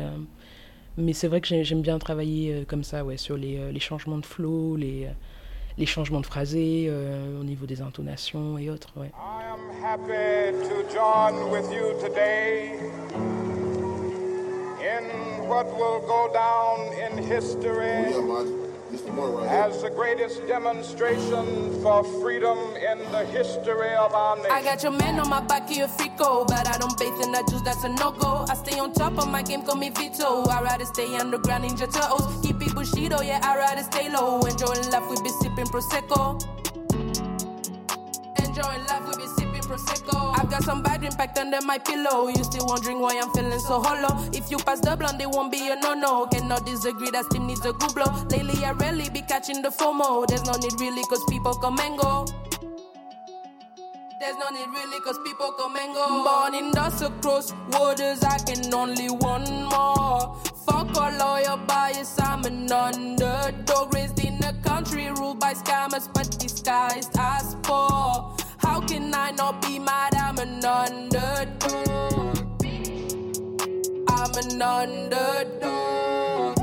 [0.97, 4.19] mais c'est vrai que j'ai- j'aime bien travailler comme ça, ouais, sur les, les changements
[4.19, 5.09] de flow, les,
[5.79, 8.89] les changements de phrasé, euh, au niveau des intonations et autres.
[8.97, 9.13] Ouais.
[9.15, 12.73] I am happy to join with you today
[14.83, 18.58] in what will go down in history
[19.49, 24.51] as the greatest demonstration for freedom in the history of our nation.
[24.51, 26.47] I got your man on my back, he a freako.
[26.47, 28.45] But I don't bathe in that juice, that's a no go.
[28.49, 30.45] I stay on top of my game, call me Vito.
[30.45, 32.45] I rather stay underground, ninja turtles.
[32.45, 34.41] Keep it Bushido, yeah, I rather stay low.
[34.41, 36.39] Enjoying life, we be sipping Prosecco.
[38.45, 40.38] Enjoying life, we be sipping Prosecco.
[40.51, 42.29] Got some bad impact under my pillow.
[42.29, 44.29] You still wondering why I'm feeling so hollow?
[44.33, 46.27] If you pass the blunt, it won't be a no no.
[46.27, 48.07] Cannot disagree, that still needs a good blow.
[48.31, 50.27] Lately, I rarely be catching the FOMO.
[50.27, 52.27] There's no need really, cause people come and go.
[54.21, 56.25] There's no need really, cause people come and go.
[56.25, 60.37] Born in dust across waters, I can only one more.
[60.67, 63.95] Fuck all lawyer bias, I'm an underdog.
[63.95, 68.35] Raised in a country ruled by scammers, but disguised as poor.
[68.59, 70.18] How can I not be mad?
[70.39, 72.39] I'm an underdog.
[74.09, 76.55] I'm an underdog.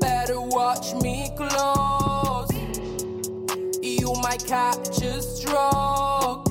[0.00, 2.50] Better watch me close.
[3.80, 6.48] You might catch a stroke.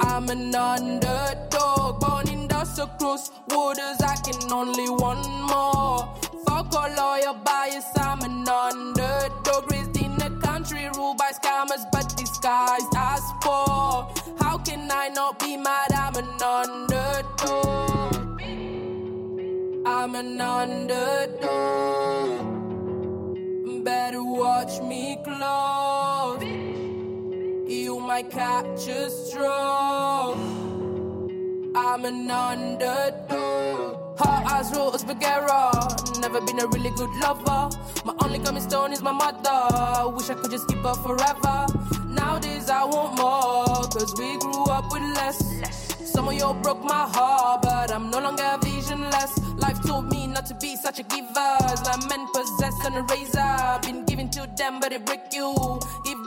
[0.00, 4.00] I'm an underdog, born in dust across waters.
[4.00, 6.12] I can only one more.
[6.46, 7.84] Fuck all lawyer bias.
[7.96, 10.01] I'm an underdog, raised
[10.52, 14.06] country ruled by scammers, but disguised as poor.
[14.38, 15.90] How can I not be mad?
[16.04, 17.62] I'm an underdog.
[19.86, 21.44] I'm an underdog.
[23.82, 26.42] Better watch me close.
[27.78, 30.36] You might catch a stroke.
[31.74, 33.41] I'm an underdog.
[34.24, 35.70] Her eyes real as Bagheera.
[36.20, 37.70] Never been a really good lover.
[38.04, 40.08] My only coming stone is my mother.
[40.14, 41.66] Wish I could just keep her forever.
[42.06, 45.38] Nowadays I want more, cause we grew up with less.
[46.12, 49.32] Some of y'all broke my heart, but I'm no longer visionless.
[49.56, 51.56] Life taught me not to be such a giver.
[51.86, 53.78] Like men possess an eraser.
[53.82, 55.54] Been giving to them, but they break you.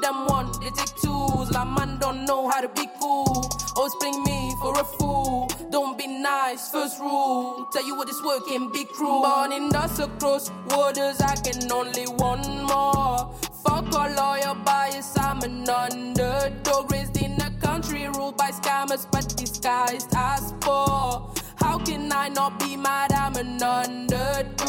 [0.05, 1.25] Them one, they take two.
[1.51, 3.49] Like man don't know how to be cool.
[3.75, 5.49] Always playing me for a fool.
[5.71, 7.67] Don't be nice, first rule.
[7.73, 9.23] Tell you what is working, be cruel.
[9.23, 13.33] Born in dust across waters, I can only one more.
[13.63, 16.91] Fuck all lawyer bias, I'm an underdog.
[16.91, 21.33] Raised in a country ruled by scammers, but disguised as poor.
[21.55, 23.11] How can I not be mad?
[23.11, 24.61] I'm an underdog.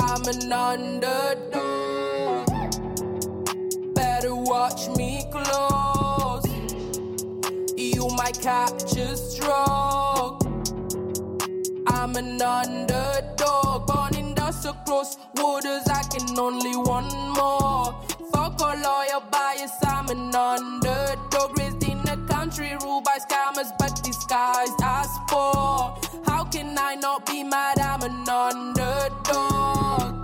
[0.00, 2.47] I'm an underdog.
[4.48, 6.46] Watch me close.
[7.76, 10.42] You might catch a stroke.
[11.86, 15.86] I'm an underdog, born in the dust across waters.
[15.88, 17.94] I can only one more.
[18.32, 19.72] Fuck all lawyer bias.
[19.84, 25.94] I'm an underdog raised in a country ruled by scammers but disguised as poor.
[26.24, 27.78] How can I not be mad?
[27.80, 29.77] I'm an underdog.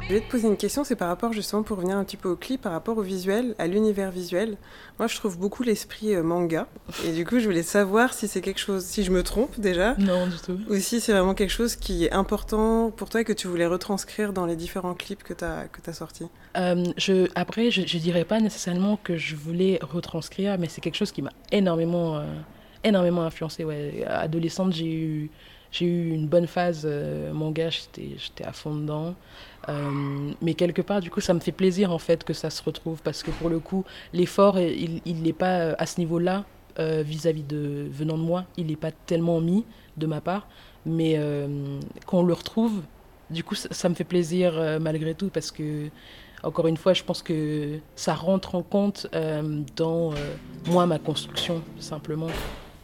[0.09, 2.29] Je vais te poser une question, c'est par rapport justement pour revenir un petit peu
[2.29, 4.59] au clip, par rapport au visuel, à l'univers visuel.
[4.99, 6.67] Moi, je trouve beaucoup l'esprit euh, manga,
[7.07, 9.95] et du coup, je voulais savoir si c'est quelque chose, si je me trompe déjà,
[9.95, 10.61] Non, du tout.
[10.69, 13.67] ou si c'est vraiment quelque chose qui est important pour toi et que tu voulais
[13.67, 16.27] retranscrire dans les différents clips que tu as, que as sortis.
[16.59, 20.97] Euh, je, après, je, je dirais pas nécessairement que je voulais retranscrire, mais c'est quelque
[20.97, 22.25] chose qui m'a énormément, euh,
[22.85, 23.65] énormément influencé.
[23.65, 24.05] Ouais.
[24.07, 25.31] Adolescente, j'ai eu,
[25.75, 29.15] j'ai eu une bonne phase euh, manga, j'étais, à fond dedans.
[29.69, 32.63] Euh, mais quelque part, du coup, ça me fait plaisir en fait que ça se
[32.63, 36.45] retrouve parce que pour le coup, l'effort, il il n'est pas euh, à ce niveau-là
[36.79, 39.65] euh, vis-à-vis de venant de moi, il n'est pas tellement mis
[39.97, 40.47] de ma part,
[40.87, 42.83] mais euh, qu'on le retrouve,
[43.31, 45.89] du coup, ça, me fait plaisir euh, malgré tout parce que
[46.45, 50.17] encore une fois, je pense que ça rentre en compte euh, dans euh,
[50.67, 52.29] moi, ma construction, simplement.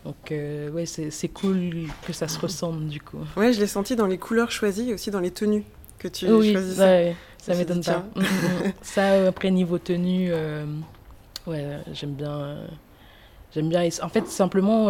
[0.05, 3.19] Donc, euh, ouais, c'est cool que ça se ressente, du coup.
[3.37, 5.65] Ouais, je l'ai senti dans les couleurs choisies et aussi dans les tenues
[5.99, 6.83] que tu oui, choisissais.
[6.83, 8.05] ouais, ça m'étonne pas.
[8.17, 8.25] Mm, mm,
[8.83, 10.65] ça, euh, après, niveau tenue, euh,
[11.47, 12.33] ouais, j'aime bien.
[12.33, 12.67] euh,
[13.53, 13.87] J'aime bien.
[14.03, 14.89] En fait, simplement,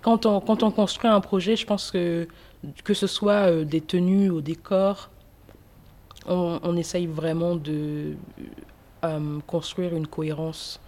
[0.00, 2.26] quand, on, quand on construit un projet, je pense que
[2.82, 5.10] que ce soit des tenues ou des corps,
[6.26, 8.14] on, on essaye vraiment de
[9.46, 10.80] construire une cohérence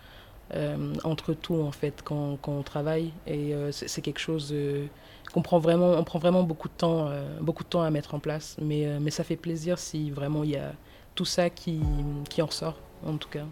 [0.54, 3.12] euh, entre tout, en fait, quand, on travaille.
[3.26, 4.86] Et euh, c'est quelque chose euh,
[5.32, 7.10] qu'on prend vraiment, on prend vraiment beaucoup de temps,
[7.40, 8.56] beaucoup de temps à mettre en place.
[8.60, 10.72] Mais, mais ça fait plaisir si vraiment il y a
[11.14, 11.80] tout ça qui,
[12.28, 13.44] qui en ressort, en tout cas.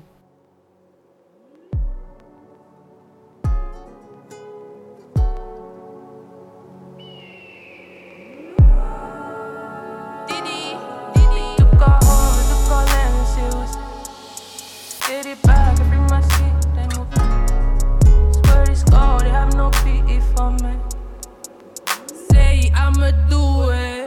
[20.39, 20.73] For me.
[22.31, 24.07] Say I'ma do it.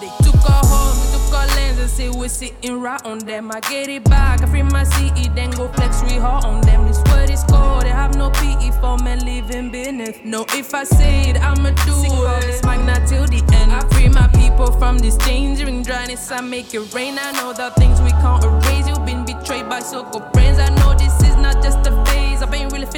[0.00, 3.50] They took her home, we took her lands and say we're sitting right on them.
[3.50, 6.86] I get it back, I free my city, then go flex real hard on them.
[6.86, 10.24] This word is cold, they have no pity for men living beneath.
[10.24, 12.40] No, if I say it, I'ma do it.
[12.46, 13.72] This magna till the end.
[13.72, 16.30] I free my people from this dangerous dryness.
[16.30, 17.18] I make it rain.
[17.20, 18.88] I know the things we can't erase.
[18.88, 20.37] You've been betrayed by so-called.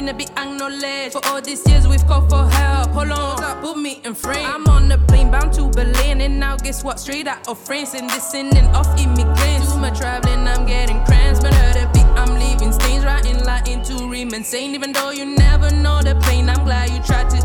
[0.01, 1.13] Finna be acknowledged.
[1.13, 2.91] For all these years we've called for help.
[2.91, 4.45] Hold on, put me in frame.
[4.45, 6.99] I'm on the plane bound to Berlin, and now guess what?
[6.99, 9.71] Straight out of France, and descending off immigrants.
[9.71, 11.39] Too much traveling, I'm getting cramps.
[11.39, 14.73] But heard a beat, I'm leaving stains, writing like into remain insane.
[14.73, 17.39] Even though you never know the pain, I'm glad you tried to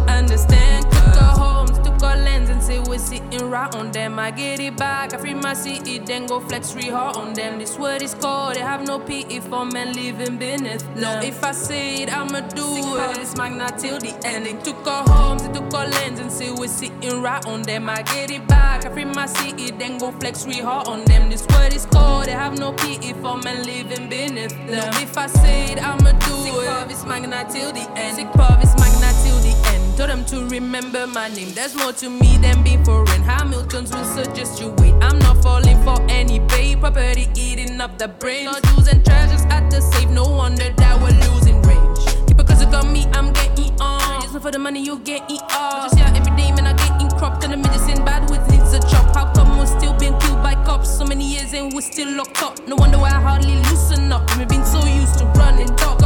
[2.66, 4.18] say we're sitting right on them.
[4.18, 7.60] I get it back, I free my city, then go flex real hard on them.
[7.60, 10.84] This word is cold, they have no pity for men living beneath.
[10.96, 12.66] No, if I say it, I'ma do
[12.98, 13.18] it.
[13.18, 14.46] It's magna till the end.
[14.46, 17.88] They took her home, they took her lens, and say we're sitting right on them.
[17.88, 21.30] I get it back, I free my city, then go flex real hard on them.
[21.30, 24.66] This word is cold, they have no pity for men living beneath them.
[24.66, 26.66] No, if I say it, I'ma do Sick it.
[26.66, 28.16] Sick it's magna till the end.
[28.16, 29.96] Sick pub, magna till the end.
[29.96, 31.54] Told them to remember my name.
[31.54, 33.22] There's more to me than being foreign.
[33.22, 34.94] Hamilton's will suggest you wait.
[35.02, 36.80] I'm not falling for any bait.
[36.80, 38.46] Property eating up the brain.
[38.46, 40.10] No jewels and treasures at the safe.
[40.10, 41.98] No wonder that we're losing range.
[42.26, 44.22] Keep it cause it got me, I'm getting on.
[44.22, 45.82] Just for the money, you get it all.
[45.82, 47.44] Just yeah, every day, man, I getting cropped.
[47.44, 49.14] And the medicine bad with needs a chop.
[49.14, 50.90] How come we're still being killed by cops?
[50.96, 52.66] So many years and we're still locked up.
[52.66, 54.24] No wonder why I hardly loosen up.
[54.38, 55.68] We've been so used to running.
[55.76, 56.02] Talk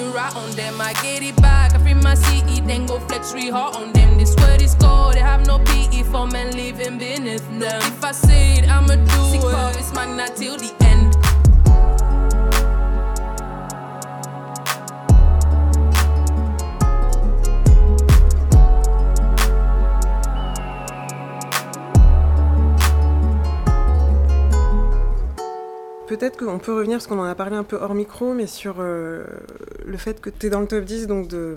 [0.00, 0.80] we're right on them.
[0.80, 4.18] I get it back, I free my city, then go flex real hard on them.
[4.18, 7.80] This word is cold, they have no pity for men living beneath them.
[7.82, 9.76] If I say it, I'ma do it.
[9.76, 10.89] It's magna till the end.
[26.10, 28.76] Peut-être qu'on peut revenir, parce qu'on en a parlé un peu hors micro, mais sur
[28.80, 29.22] euh,
[29.86, 31.54] le fait que tu es dans le top 10 donc, de,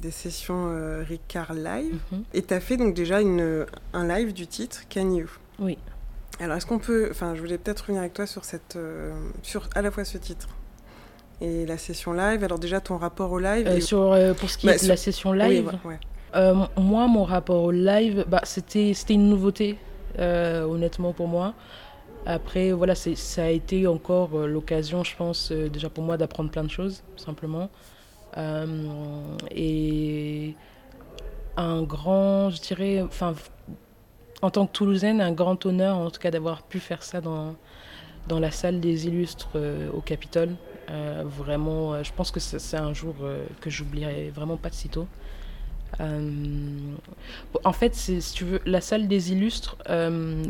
[0.00, 1.96] des sessions euh, Ricard Live.
[2.10, 2.22] Mhm.
[2.32, 5.26] Et tu as fait donc déjà une, un live du titre Can You?
[5.58, 5.76] Oui.
[6.40, 7.08] Alors est-ce qu'on peut.
[7.10, 9.12] Enfin, je voulais peut-être revenir avec toi sur, cette, euh,
[9.42, 10.48] sur à la fois ce titre
[11.42, 12.42] et la session live.
[12.42, 13.68] Alors déjà ton rapport au live.
[13.68, 15.98] Et- sur, pour ce qui Bah, est de sur- la session Oui, live, ouais.
[16.32, 19.76] M- moi, mon rapport au live, bah, c'était une nouveauté,
[20.18, 21.52] honnêtement, pour moi.
[22.26, 26.50] Après, voilà, ça a été encore euh, l'occasion, je pense, euh, déjà pour moi, d'apprendre
[26.50, 27.68] plein de choses, simplement.
[28.38, 28.66] Euh,
[29.50, 30.54] et
[31.58, 33.34] un grand, je dirais, enfin,
[34.40, 37.56] en tant que Toulousaine, un grand honneur, en tout cas, d'avoir pu faire ça dans,
[38.26, 39.58] dans la salle des illustres
[39.94, 40.56] au Capitole.
[41.24, 43.14] vraiment, je pense que c'est un jour
[43.60, 45.06] que j'oublierai vraiment pas de sitôt.
[46.00, 49.76] En fait, si tu veux, la salle des illustres,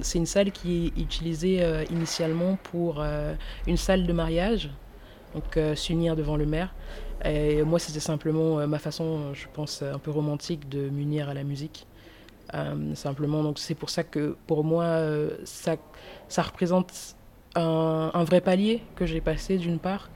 [0.03, 3.05] c'est une salle qui est utilisée initialement pour
[3.67, 4.71] une salle de mariage,
[5.35, 6.75] donc s'unir devant le maire.
[7.25, 11.45] Et moi, c'était simplement ma façon, je pense, un peu romantique de m'unir à la
[11.45, 11.87] musique.
[12.53, 15.77] Euh, simplement, donc c'est pour ça que pour moi, euh, ça,
[16.43, 17.17] représente
[17.57, 20.11] un vrai palier que j'ai passé d'une part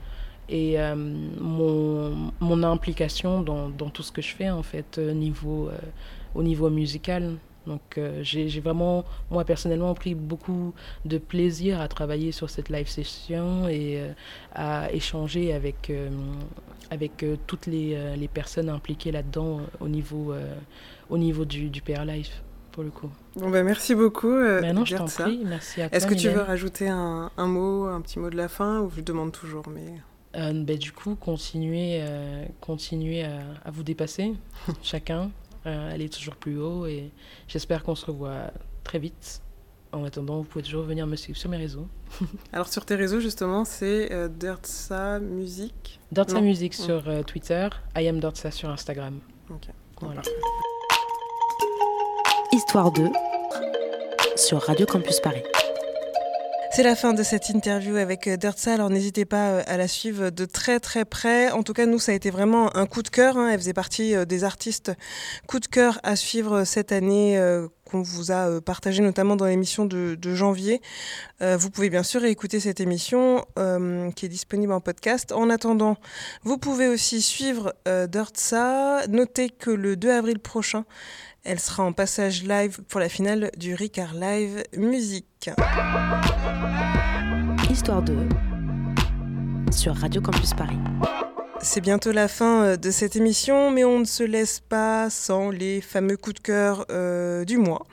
[0.49, 5.69] et euh, mon, mon, implication dans, dans, tout ce que je fais en fait niveau,
[6.35, 7.35] au niveau musical.
[7.67, 10.73] Donc j'ai vraiment, moi personnellement, pris beaucoup
[11.05, 14.01] de plaisir à travailler sur cette live session et
[14.55, 15.91] à échanger avec,
[16.89, 20.33] avec toutes les, les, personnes impliquées là-dedans au niveau
[21.09, 22.29] au niveau du, du PR Live,
[22.71, 23.09] pour le coup.
[23.35, 24.31] Bon, ben merci beaucoup.
[24.31, 25.97] Euh, ben non, je t'en prie, merci à toi.
[25.97, 28.91] Est-ce que tu veux rajouter un, un, mot, un petit mot de la fin, ou
[28.95, 29.95] je demande toujours mais...
[30.35, 34.33] Euh, ben, du coup, continuez, euh, continuez à, à, vous dépasser,
[34.83, 35.31] chacun,
[35.65, 37.11] euh, aller toujours plus haut, et
[37.47, 38.51] j'espère qu'on se revoit
[38.83, 39.41] très vite.
[39.91, 41.87] En attendant, vous pouvez toujours venir me suivre sur mes réseaux.
[42.53, 47.67] Alors sur tes réseaux justement, c'est euh, Dirtsa Music Dirtsa Music sur euh, Twitter,
[47.97, 49.19] I am Dirtsa sur Instagram.
[49.99, 50.21] Voilà.
[52.53, 53.09] Histoire 2
[54.35, 55.43] sur Radio Campus Paris.
[56.71, 59.87] C'est la fin de cette interview avec euh, Dirtsa, alors n'hésitez pas euh, à la
[59.87, 61.49] suivre de très très près.
[61.49, 63.37] En tout cas, nous, ça a été vraiment un coup de cœur.
[63.37, 63.49] Hein.
[63.49, 64.91] Elle faisait partie euh, des artistes
[65.47, 67.41] coup de cœur à suivre cette année
[67.89, 70.79] qu'on vous a partagé notamment dans l'émission de, janvier.
[71.41, 73.43] vous pouvez bien sûr écouter cette émission
[74.15, 75.31] qui est disponible en podcast.
[75.31, 75.97] En attendant,
[76.43, 79.07] vous pouvez aussi suivre Dirtsa.
[79.07, 80.85] Notez que le 2 avril prochain,
[81.43, 85.49] elle sera en passage live pour la finale du Ricard Live Musique.
[87.69, 88.17] Histoire 2
[89.71, 90.77] sur Radio Campus Paris.
[91.61, 95.49] C'est bientôt la fin euh, de cette émission, mais on ne se laisse pas sans
[95.49, 97.85] les fameux coups de cœur euh, du mois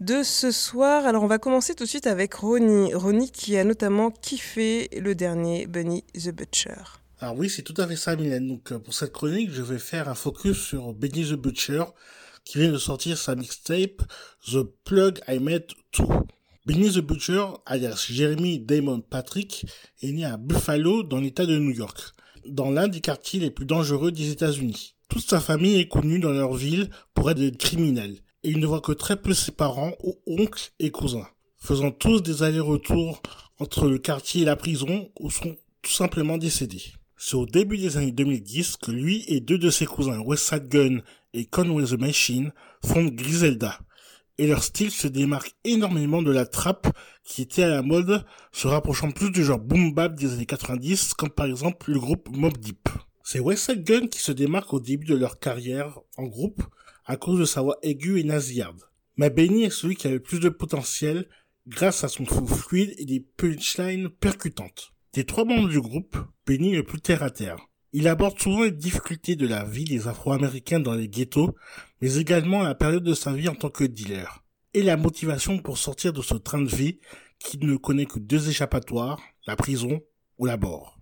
[0.00, 1.06] de ce soir.
[1.06, 2.94] Alors on va commencer tout de suite avec Ronnie.
[2.94, 7.00] Ronnie qui a notamment kiffé le dernier Bunny the Butcher.
[7.20, 8.46] Alors oui, c'est tout à fait ça, Mylène.
[8.46, 11.84] Donc euh, pour cette chronique, je vais faire un focus sur Benny the Butcher,
[12.44, 14.02] qui vient de sortir sa mixtape
[14.50, 15.68] The Plug I Met
[15.98, 16.04] 2.
[16.66, 19.64] Benny the Butcher, alias Jeremy Damon Patrick,
[20.02, 22.12] est né à Buffalo, dans l'état de New York,
[22.46, 24.94] dans l'un des quartiers les plus dangereux des États-Unis.
[25.08, 28.66] Toute sa famille est connue dans leur ville pour être des criminels, et il ne
[28.66, 29.94] voit que très peu ses parents,
[30.26, 31.26] oncles et cousins,
[31.56, 33.22] faisant tous des allers-retours
[33.58, 36.82] entre le quartier et la prison, où sont tout simplement décédés.
[37.16, 41.00] C'est au début des années 2010 que lui et deux de ses cousins, Westside Gun
[41.34, 42.52] et Conway the Machine,
[42.84, 43.78] fondent Griselda.
[44.38, 46.86] Et leur style se démarque énormément de la trappe
[47.24, 51.14] qui était à la mode, se rapprochant plus du genre boom bap des années 90,
[51.14, 52.88] comme par exemple le groupe Mob Deep.
[53.24, 56.62] C'est Westside Gun qui se démarque au début de leur carrière en groupe
[57.04, 58.80] à cause de sa voix aiguë et nasillarde.
[59.16, 61.28] Mais Benny est celui qui a le plus de potentiel
[61.66, 64.92] grâce à son flow fluide et des punchlines percutantes.
[65.12, 66.16] Des trois membres du groupe,
[66.46, 67.67] Benny est le plus terre à terre.
[67.92, 71.54] Il aborde souvent les difficultés de la vie des Afro-Américains dans les ghettos,
[72.02, 74.44] mais également la période de sa vie en tant que dealer.
[74.74, 77.00] Et la motivation pour sortir de ce train de vie
[77.38, 80.02] qui ne connaît que deux échappatoires, la prison
[80.36, 80.98] ou la mort.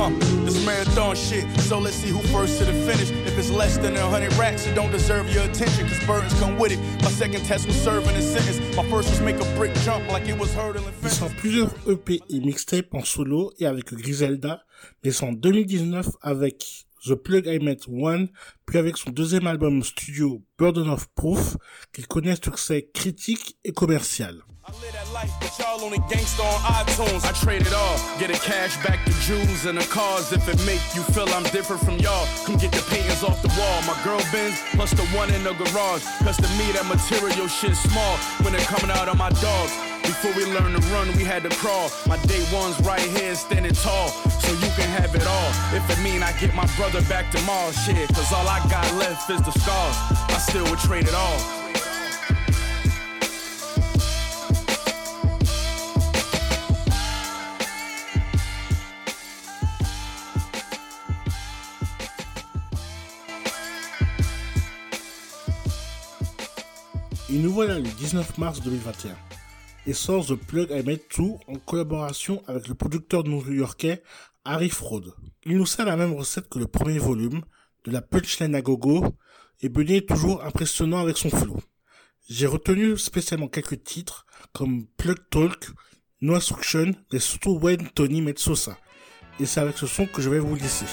[0.00, 0.08] Uh,
[0.46, 3.10] this marathon shit, so let's see who first to the finish.
[3.26, 6.78] If it's less than a hundred racks, don't deserve your attention, cause come with it.
[7.02, 7.68] My second test.
[7.68, 10.56] My first make a brick jump like it was
[11.36, 14.62] plusieurs EP et mixtapes en solo et avec Griselda,
[15.04, 18.28] mais en 2019 avec The Plug I Met One,
[18.64, 21.58] puis avec son deuxième album studio Burden of Proof,
[21.92, 24.42] qu'il connaît un succès critique et commercial.
[24.62, 27.24] I live that life, but y'all only gangsta on iTunes.
[27.24, 30.60] I trade it all, get a cash back to Jews and the cars if it
[30.68, 32.28] make you feel I'm different from y'all.
[32.44, 33.78] Come get the paintings off the wall.
[33.88, 36.04] My girl Benz plus the one in the garage.
[36.20, 39.72] Cause to me that material shit small when they're coming out of my dogs.
[40.04, 41.88] Before we learned to run, we had to crawl.
[42.04, 44.12] My day one's right here standing tall,
[44.44, 45.50] so you can have it all.
[45.72, 48.12] If it mean I get my brother back tomorrow, shit.
[48.12, 49.96] Cause all I got left is the scars.
[50.28, 51.69] I still would trade it all.
[67.32, 69.16] Et nous voilà le 19 mars 2021
[69.86, 74.02] et sort The Plug I Made 2 en collaboration avec le producteur new-yorkais
[74.44, 75.14] Harry Fraud.
[75.44, 77.42] Il nous sert la même recette que le premier volume,
[77.84, 79.04] de la punchline à gogo,
[79.60, 81.60] et Bunny est toujours impressionnant avec son flow.
[82.28, 85.68] J'ai retenu spécialement quelques titres comme Plug Talk,
[86.20, 88.76] No Instruction et surtout When Tony Metsosa.
[89.38, 90.86] Et c'est avec ce son que je vais vous laisser.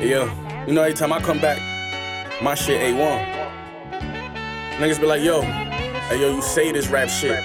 [0.00, 0.26] Yeah,
[0.66, 1.58] you know, every time I come back,
[2.40, 3.41] my shit A1.
[4.82, 7.38] Niggas be like, yo, hey, yo, you say this rap shit.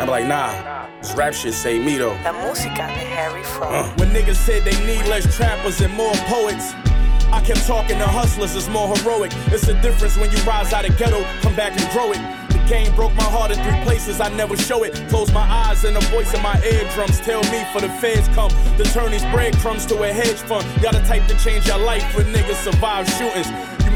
[0.00, 2.18] I'm like, nah, this rap shit say me though.
[2.24, 3.72] La música de Harry Fraud.
[3.72, 3.88] Uh.
[3.98, 6.72] When niggas said they need less trappers and more poets.
[7.30, 9.30] I kept talking to hustlers, it's more heroic.
[9.54, 12.18] It's a difference when you rise out of ghetto, come back and grow it.
[12.50, 14.92] The game broke my heart in three places, I never show it.
[15.08, 18.50] Close my eyes and the voice in my eardrums tell me for the feds come
[18.50, 20.66] to turn these breadcrumbs to a hedge fund.
[20.82, 23.46] Y'all the type to change your life when niggas survive shootings.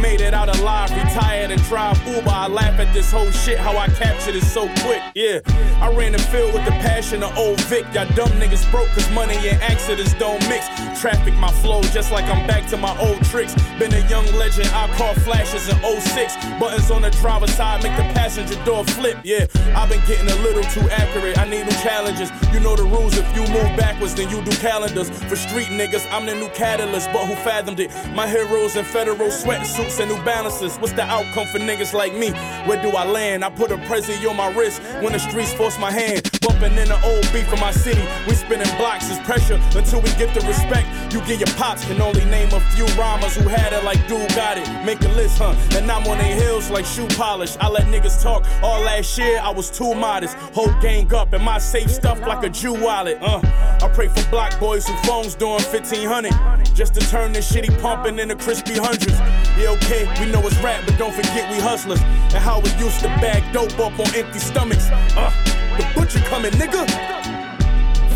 [0.01, 2.31] Made it out alive, retired and drive Uber.
[2.31, 5.03] I laugh at this whole shit, how I captured it so quick.
[5.15, 5.41] Yeah,
[5.81, 7.85] I ran the field with the passion of old Vic.
[7.93, 10.67] Y'all dumb niggas broke cause money and accidents don't mix.
[11.01, 13.55] Traffic my flow just like I'm back to my old tricks.
[13.79, 16.37] Been a young legend, I caught flashes in 06.
[16.61, 19.19] Buttons on the driver's side make the passenger door flip.
[19.25, 21.39] Yeah, I've been getting a little too accurate.
[21.39, 22.31] I need new challenges.
[22.53, 23.17] You know the rules.
[23.17, 25.11] If you move backwards, then you do calendars.
[25.11, 27.11] For street niggas, I'm the new catalyst.
[27.13, 27.91] But who fathomed it?
[28.15, 30.77] My heroes in federal sweatsuits and new balances.
[30.79, 32.31] What's the outcome for niggas like me?
[32.67, 33.45] Where do I land?
[33.45, 36.31] I put a prezi on my wrist when the streets force my hand.
[36.41, 38.03] Bumping in the old beat in my city.
[38.27, 40.89] We spinning blocks is pressure until we get the respect.
[41.13, 44.29] You get your pops can only name a few rhymers who had it like dude
[44.35, 44.67] got it.
[44.85, 45.55] Make a list, huh?
[45.77, 47.57] And I'm on their heels like shoe polish.
[47.61, 49.39] I let niggas talk all last year.
[49.43, 50.35] I was too modest.
[50.55, 53.19] Whole gang up and my safe stuff like a Jew wallet.
[53.21, 53.41] Uh,
[53.83, 56.33] I pray for block boys who phones doing 1500
[56.75, 59.19] just to turn this shitty pumping into crispy hundreds.
[59.59, 63.01] Yeah, okay, we know it's rap, but don't forget we hustlers and how we used
[63.01, 64.89] to bag dope up on empty stomachs.
[65.17, 65.33] Uh,
[65.77, 66.87] the butcher coming, nigga.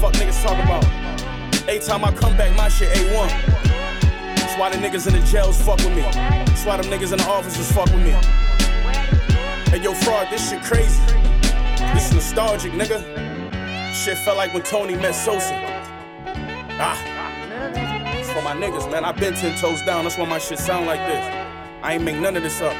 [0.01, 0.85] Fuck niggas talk about.
[1.68, 3.29] Every time I come back, my shit A1.
[4.37, 6.03] That's why the niggas in the jails fuck with me.
[6.03, 8.11] That's why them niggas in the offices fuck with me.
[9.70, 11.01] Hey, yo, fraud, this shit crazy.
[11.95, 13.32] This is nostalgic, nigga.
[13.93, 15.55] Shit felt like when Tony met Sosa.
[16.80, 16.99] Ah.
[18.18, 19.05] It's for my niggas, man.
[19.05, 20.05] i been ten toes down.
[20.05, 21.47] That's why my shit sound like this.
[21.82, 22.74] I ain't make none of this up.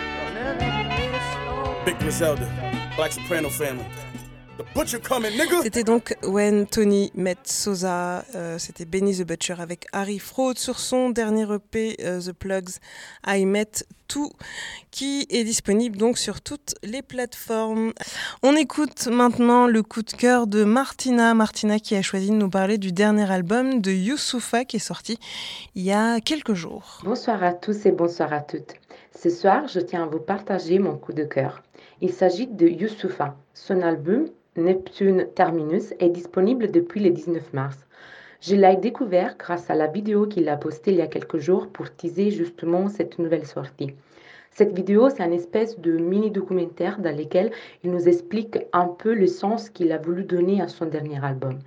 [1.84, 2.48] Big Griselda,
[2.96, 3.84] Black Soprano family.
[5.62, 10.78] C'était donc When Tony Met Sosa, euh, c'était Benny the Butcher avec Harry Fraud sur
[10.78, 12.78] son dernier EP euh, The Plugs
[13.26, 14.30] I Met Tout
[14.90, 17.92] qui est disponible donc sur toutes les plateformes.
[18.42, 22.50] On écoute maintenant le coup de cœur de Martina, Martina qui a choisi de nous
[22.50, 25.18] parler du dernier album de Youssoufa qui est sorti
[25.74, 27.00] il y a quelques jours.
[27.04, 28.74] Bonsoir à tous et bonsoir à toutes.
[29.18, 31.62] Ce soir, je tiens à vous partager mon coup de cœur.
[32.00, 33.36] Il s'agit de Youssoufa.
[33.54, 34.26] Son album
[34.57, 37.78] Neptune Terminus est disponible depuis le 19 mars.
[38.42, 41.68] Je l'ai découvert grâce à la vidéo qu'il a postée il y a quelques jours
[41.68, 43.94] pour teaser justement cette nouvelle sortie.
[44.50, 47.50] Cette vidéo, c'est un espèce de mini-documentaire dans lequel
[47.82, 51.59] il nous explique un peu le sens qu'il a voulu donner à son dernier album.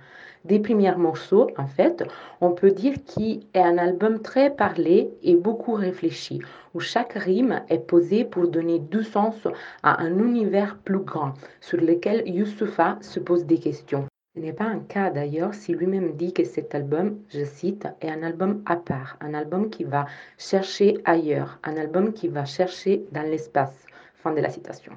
[0.46, 2.04] Des premiers morceaux, en fait,
[2.40, 6.40] on peut dire qu'il est un album très parlé et beaucoup réfléchi,
[6.72, 9.34] où chaque rime est posée pour donner du sens
[9.82, 14.06] à un univers plus grand, sur lequel Youssoufa se pose des questions.
[14.36, 18.10] Ce n'est pas un cas d'ailleurs si lui-même dit que cet album, je cite, est
[18.10, 20.06] un album à part, un album qui va
[20.38, 23.84] chercher ailleurs, un album qui va chercher dans l'espace.
[24.14, 24.92] Fin de la citation.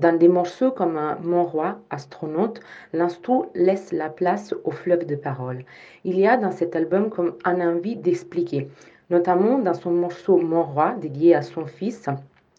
[0.00, 2.60] Dans des morceaux comme Mon roi, astronaute,
[2.92, 5.64] l'instru laisse la place au fleuve de paroles.
[6.04, 8.68] Il y a dans cet album comme un envie d'expliquer,
[9.08, 12.10] notamment dans son morceau Mon roi, dédié à son fils,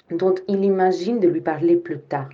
[0.10, 2.30] dont il imagine de lui parler plus tard.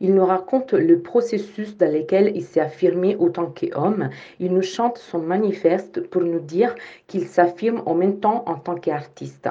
[0.00, 4.08] Il nous raconte le processus dans lequel il s'est affirmé autant qu'homme.
[4.38, 6.76] Il nous chante son manifeste pour nous dire
[7.08, 9.48] qu'il s'affirme en même temps en tant qu'artiste.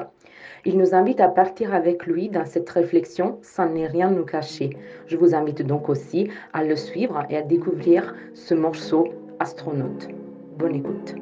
[0.66, 4.70] Il nous invite à partir avec lui dans cette réflexion sans ne rien nous cacher.
[5.06, 9.08] Je vous invite donc aussi à le suivre et à découvrir ce morceau
[9.38, 10.08] astronaute.
[10.56, 11.16] Bonne écoute.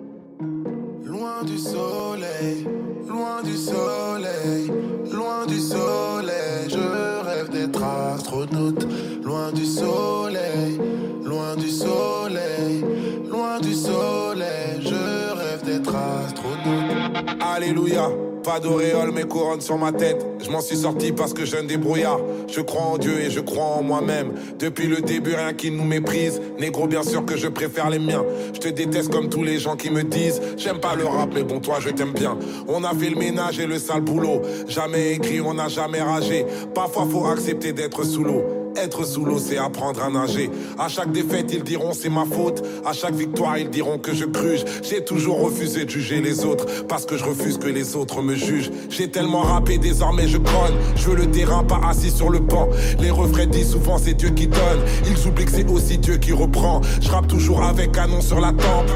[1.05, 2.68] Loin du soleil,
[3.09, 4.70] loin du soleil,
[5.12, 8.86] loin du soleil, je rêve d'être astronaute.
[9.24, 10.78] Loin du soleil,
[11.24, 12.84] loin du soleil,
[13.28, 17.36] loin du soleil, je rêve d'être astronaute.
[17.40, 18.32] Alléluia.
[18.45, 20.26] Pas d'auréole, mais couronne sur ma tête.
[20.43, 22.18] Je m'en suis sorti parce que j'ai un débrouillard.
[22.49, 24.32] Je crois en Dieu et je crois en moi-même.
[24.59, 26.40] Depuis le début, rien qui nous méprise.
[26.59, 28.24] Négro, bien sûr que je préfère les miens.
[28.53, 31.45] Je te déteste comme tous les gens qui me disent J'aime pas le rap, mais
[31.45, 32.36] bon, toi, je t'aime bien.
[32.66, 34.43] On a fait le ménage et le sale boulot.
[34.66, 36.45] Jamais écrit, on n'a jamais ragé.
[36.74, 38.61] Parfois, faut accepter d'être sous l'eau.
[38.76, 40.50] Être sous l'eau, c'est apprendre à nager.
[40.78, 42.62] À chaque défaite, ils diront c'est ma faute.
[42.84, 44.62] À chaque victoire, ils diront que je cruche.
[44.82, 48.34] J'ai toujours refusé de juger les autres parce que je refuse que les autres me
[48.34, 48.70] jugent.
[48.88, 50.74] J'ai tellement rappé, désormais je grogne.
[50.96, 52.68] Je veux le terrain, pas assis sur le banc.
[53.00, 54.80] Les refrains disent souvent c'est Dieu qui donne.
[55.06, 56.80] Ils oublient que c'est aussi Dieu qui reprend.
[57.00, 58.90] Je rappe toujours avec canon sur la tempe.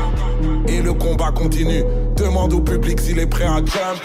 [0.69, 1.85] Et le combat continue.
[2.17, 4.01] Demande au public s'il est prêt à jump.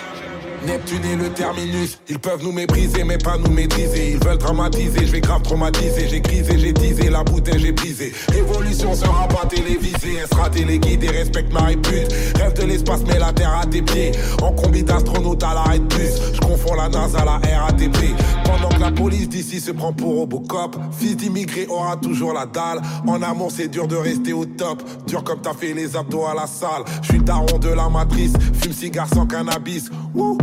[0.66, 4.12] Neptune et le terminus, ils peuvent nous mépriser mais pas nous maîtriser.
[4.12, 6.08] Ils veulent dramatiser, je vais grave traumatiser.
[6.08, 8.14] J'ai grisé, j'ai teasé, la bouteille j'ai brisé.
[8.30, 12.14] Révolution sera pas télévisée, elle sera téléguidée, respecte ma répute.
[12.36, 14.12] Rêve de l'espace, mais la terre à tes pieds.
[14.42, 18.16] En combi d'astronaute à l'arrêt de bus, je confonds la NASA à la RATP.
[18.46, 22.82] Pendant que la police d'ici se prend pour Robocop, fils d'immigré aura toujours la dalle.
[23.08, 24.84] En amour, c'est dur de rester au top.
[25.08, 26.84] Dur comme t'as fait les abdos à la salle.
[27.02, 29.90] Je suis daron de la matrice, fume cigare sans cannabis.
[30.14, 30.38] Ouh.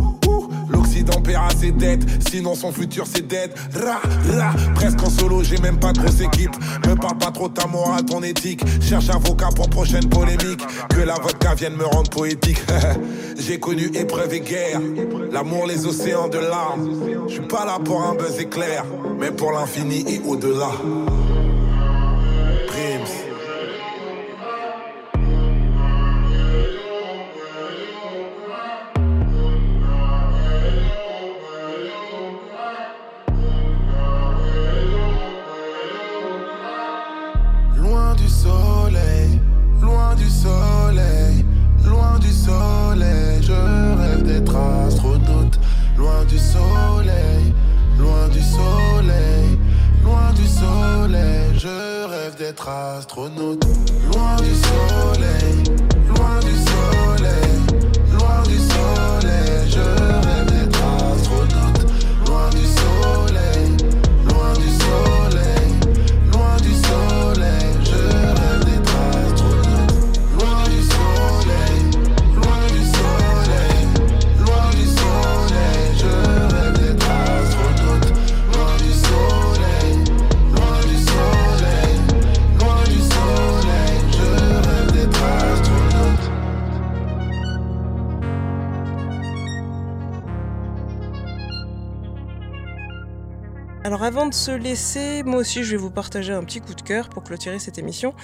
[0.68, 3.50] L'Occident paiera ses dettes, sinon son futur c'est dead.
[3.74, 4.00] Ra,
[4.36, 6.18] ra, presque en solo, j'ai même pas de grosse.
[6.86, 8.62] Me parle pas trop ta morale, ton éthique.
[8.80, 10.60] Cherche avocat pour prochaine polémique.
[10.90, 12.60] Que la vodka vienne me rendre poétique.
[13.38, 14.80] j'ai connu épreuve et guerre.
[15.32, 16.90] L'amour, les océans de larmes.
[17.28, 18.84] Je suis pas là pour un buzz éclair,
[19.18, 20.70] mais pour l'infini et au-delà.
[52.98, 53.64] Astronaute.
[54.12, 55.62] Loin du soleil,
[94.08, 97.10] avant de se laisser, moi aussi je vais vous partager un petit coup de cœur
[97.10, 98.14] pour clôturer cette émission.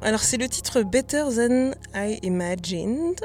[0.00, 3.20] Alors c'est le titre Better Than I Imagined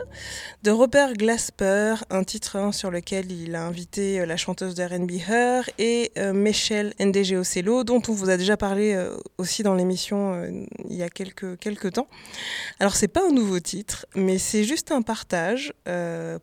[0.64, 4.84] de Robert Glasper, un titre hein, sur lequel il a invité euh, la chanteuse de
[4.84, 9.62] R&B Her et euh, Michelle NDG Ocello, dont on vous a déjà parlé euh, aussi
[9.62, 12.08] dans l'émission euh, il y a quelques, quelques temps.
[12.80, 15.74] Alors c'est pas un nouveau titre, mais c'est juste un partage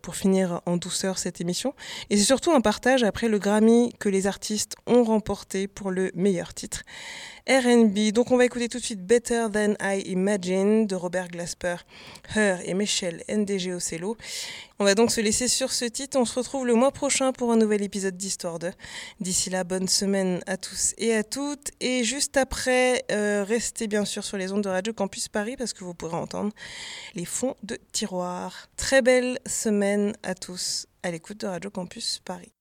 [0.03, 1.75] pour finir en douceur cette émission.
[2.11, 6.11] Et c'est surtout un partage après le Grammy que les artistes ont remporté pour le
[6.15, 6.83] meilleur titre.
[7.49, 8.11] RB.
[8.13, 11.77] Donc on va écouter tout de suite Better Than I Imagine de Robert Glasper,
[12.35, 14.17] Her et Michelle NDG Ocello.
[14.79, 16.19] On va donc se laisser sur ce titre.
[16.19, 18.73] On se retrouve le mois prochain pour un nouvel épisode d'Histoire 2.
[19.21, 21.71] D'ici là, bonne semaine à tous et à toutes.
[21.81, 25.73] Et juste après, euh, restez bien sûr sur les ondes de Radio Campus Paris parce
[25.73, 26.53] que vous pourrez entendre
[27.15, 28.69] les fonds de tiroir.
[28.77, 32.56] Très belle semaine à tous à l'écoute de Radio Campus Paris.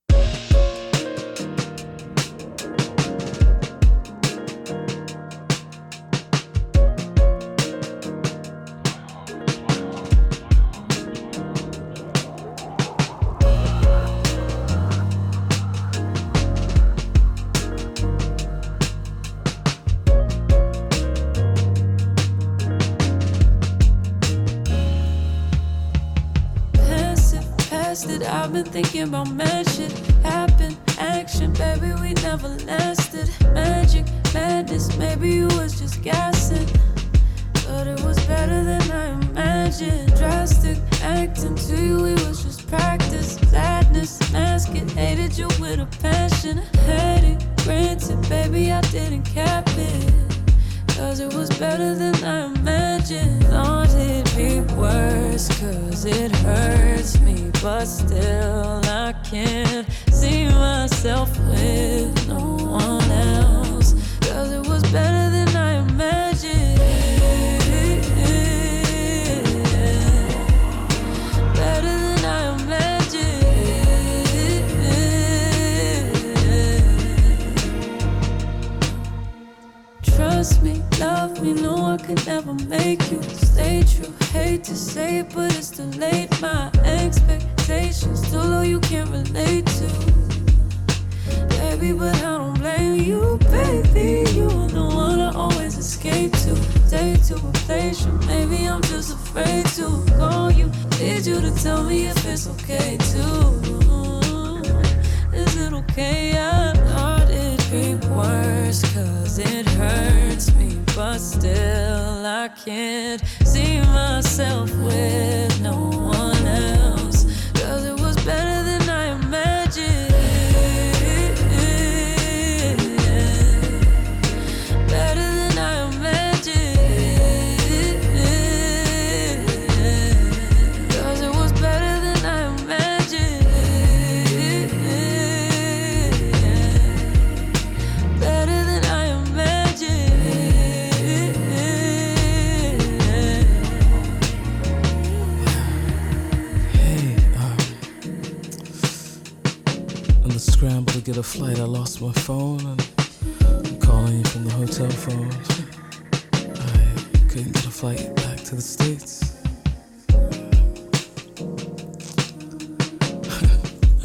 [29.06, 29.28] About
[29.68, 29.92] shit.
[30.24, 33.30] Happen, action, baby, we never lasted.
[33.54, 36.68] Magic, madness, maybe you was just gassing.
[37.68, 40.16] But it was better than I imagined.
[40.16, 43.36] Drastic acting to you, it was just practice.
[43.50, 46.58] Sadness, mask it, hated you with a passion.
[46.88, 50.25] Had it, granted, baby, I didn't cap it.
[50.96, 53.44] Cause it was better than I imagined.
[53.46, 57.52] Thought it'd be worse, cause it hurts me.
[57.62, 60.65] But still, I can't see myself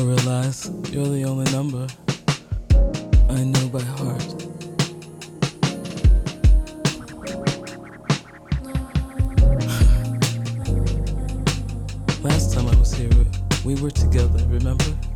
[0.00, 1.86] I realize you're the only number
[3.28, 4.28] I know by heart.
[12.22, 13.10] Last time I was here,
[13.62, 15.09] we were together, remember?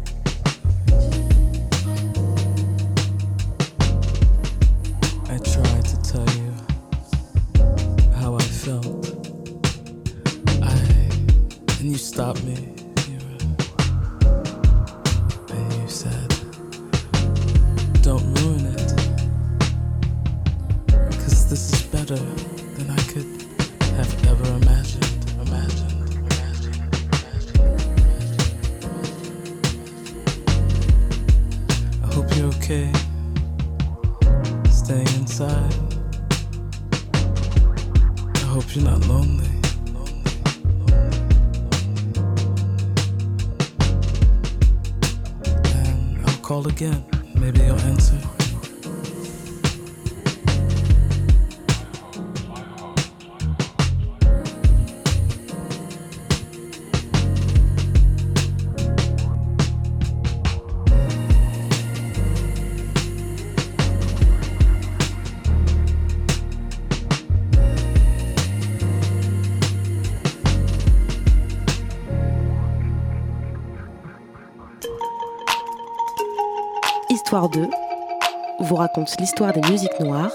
[79.19, 80.33] l'histoire des musiques noires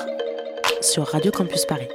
[0.81, 1.87] sur Radio Campus Paris.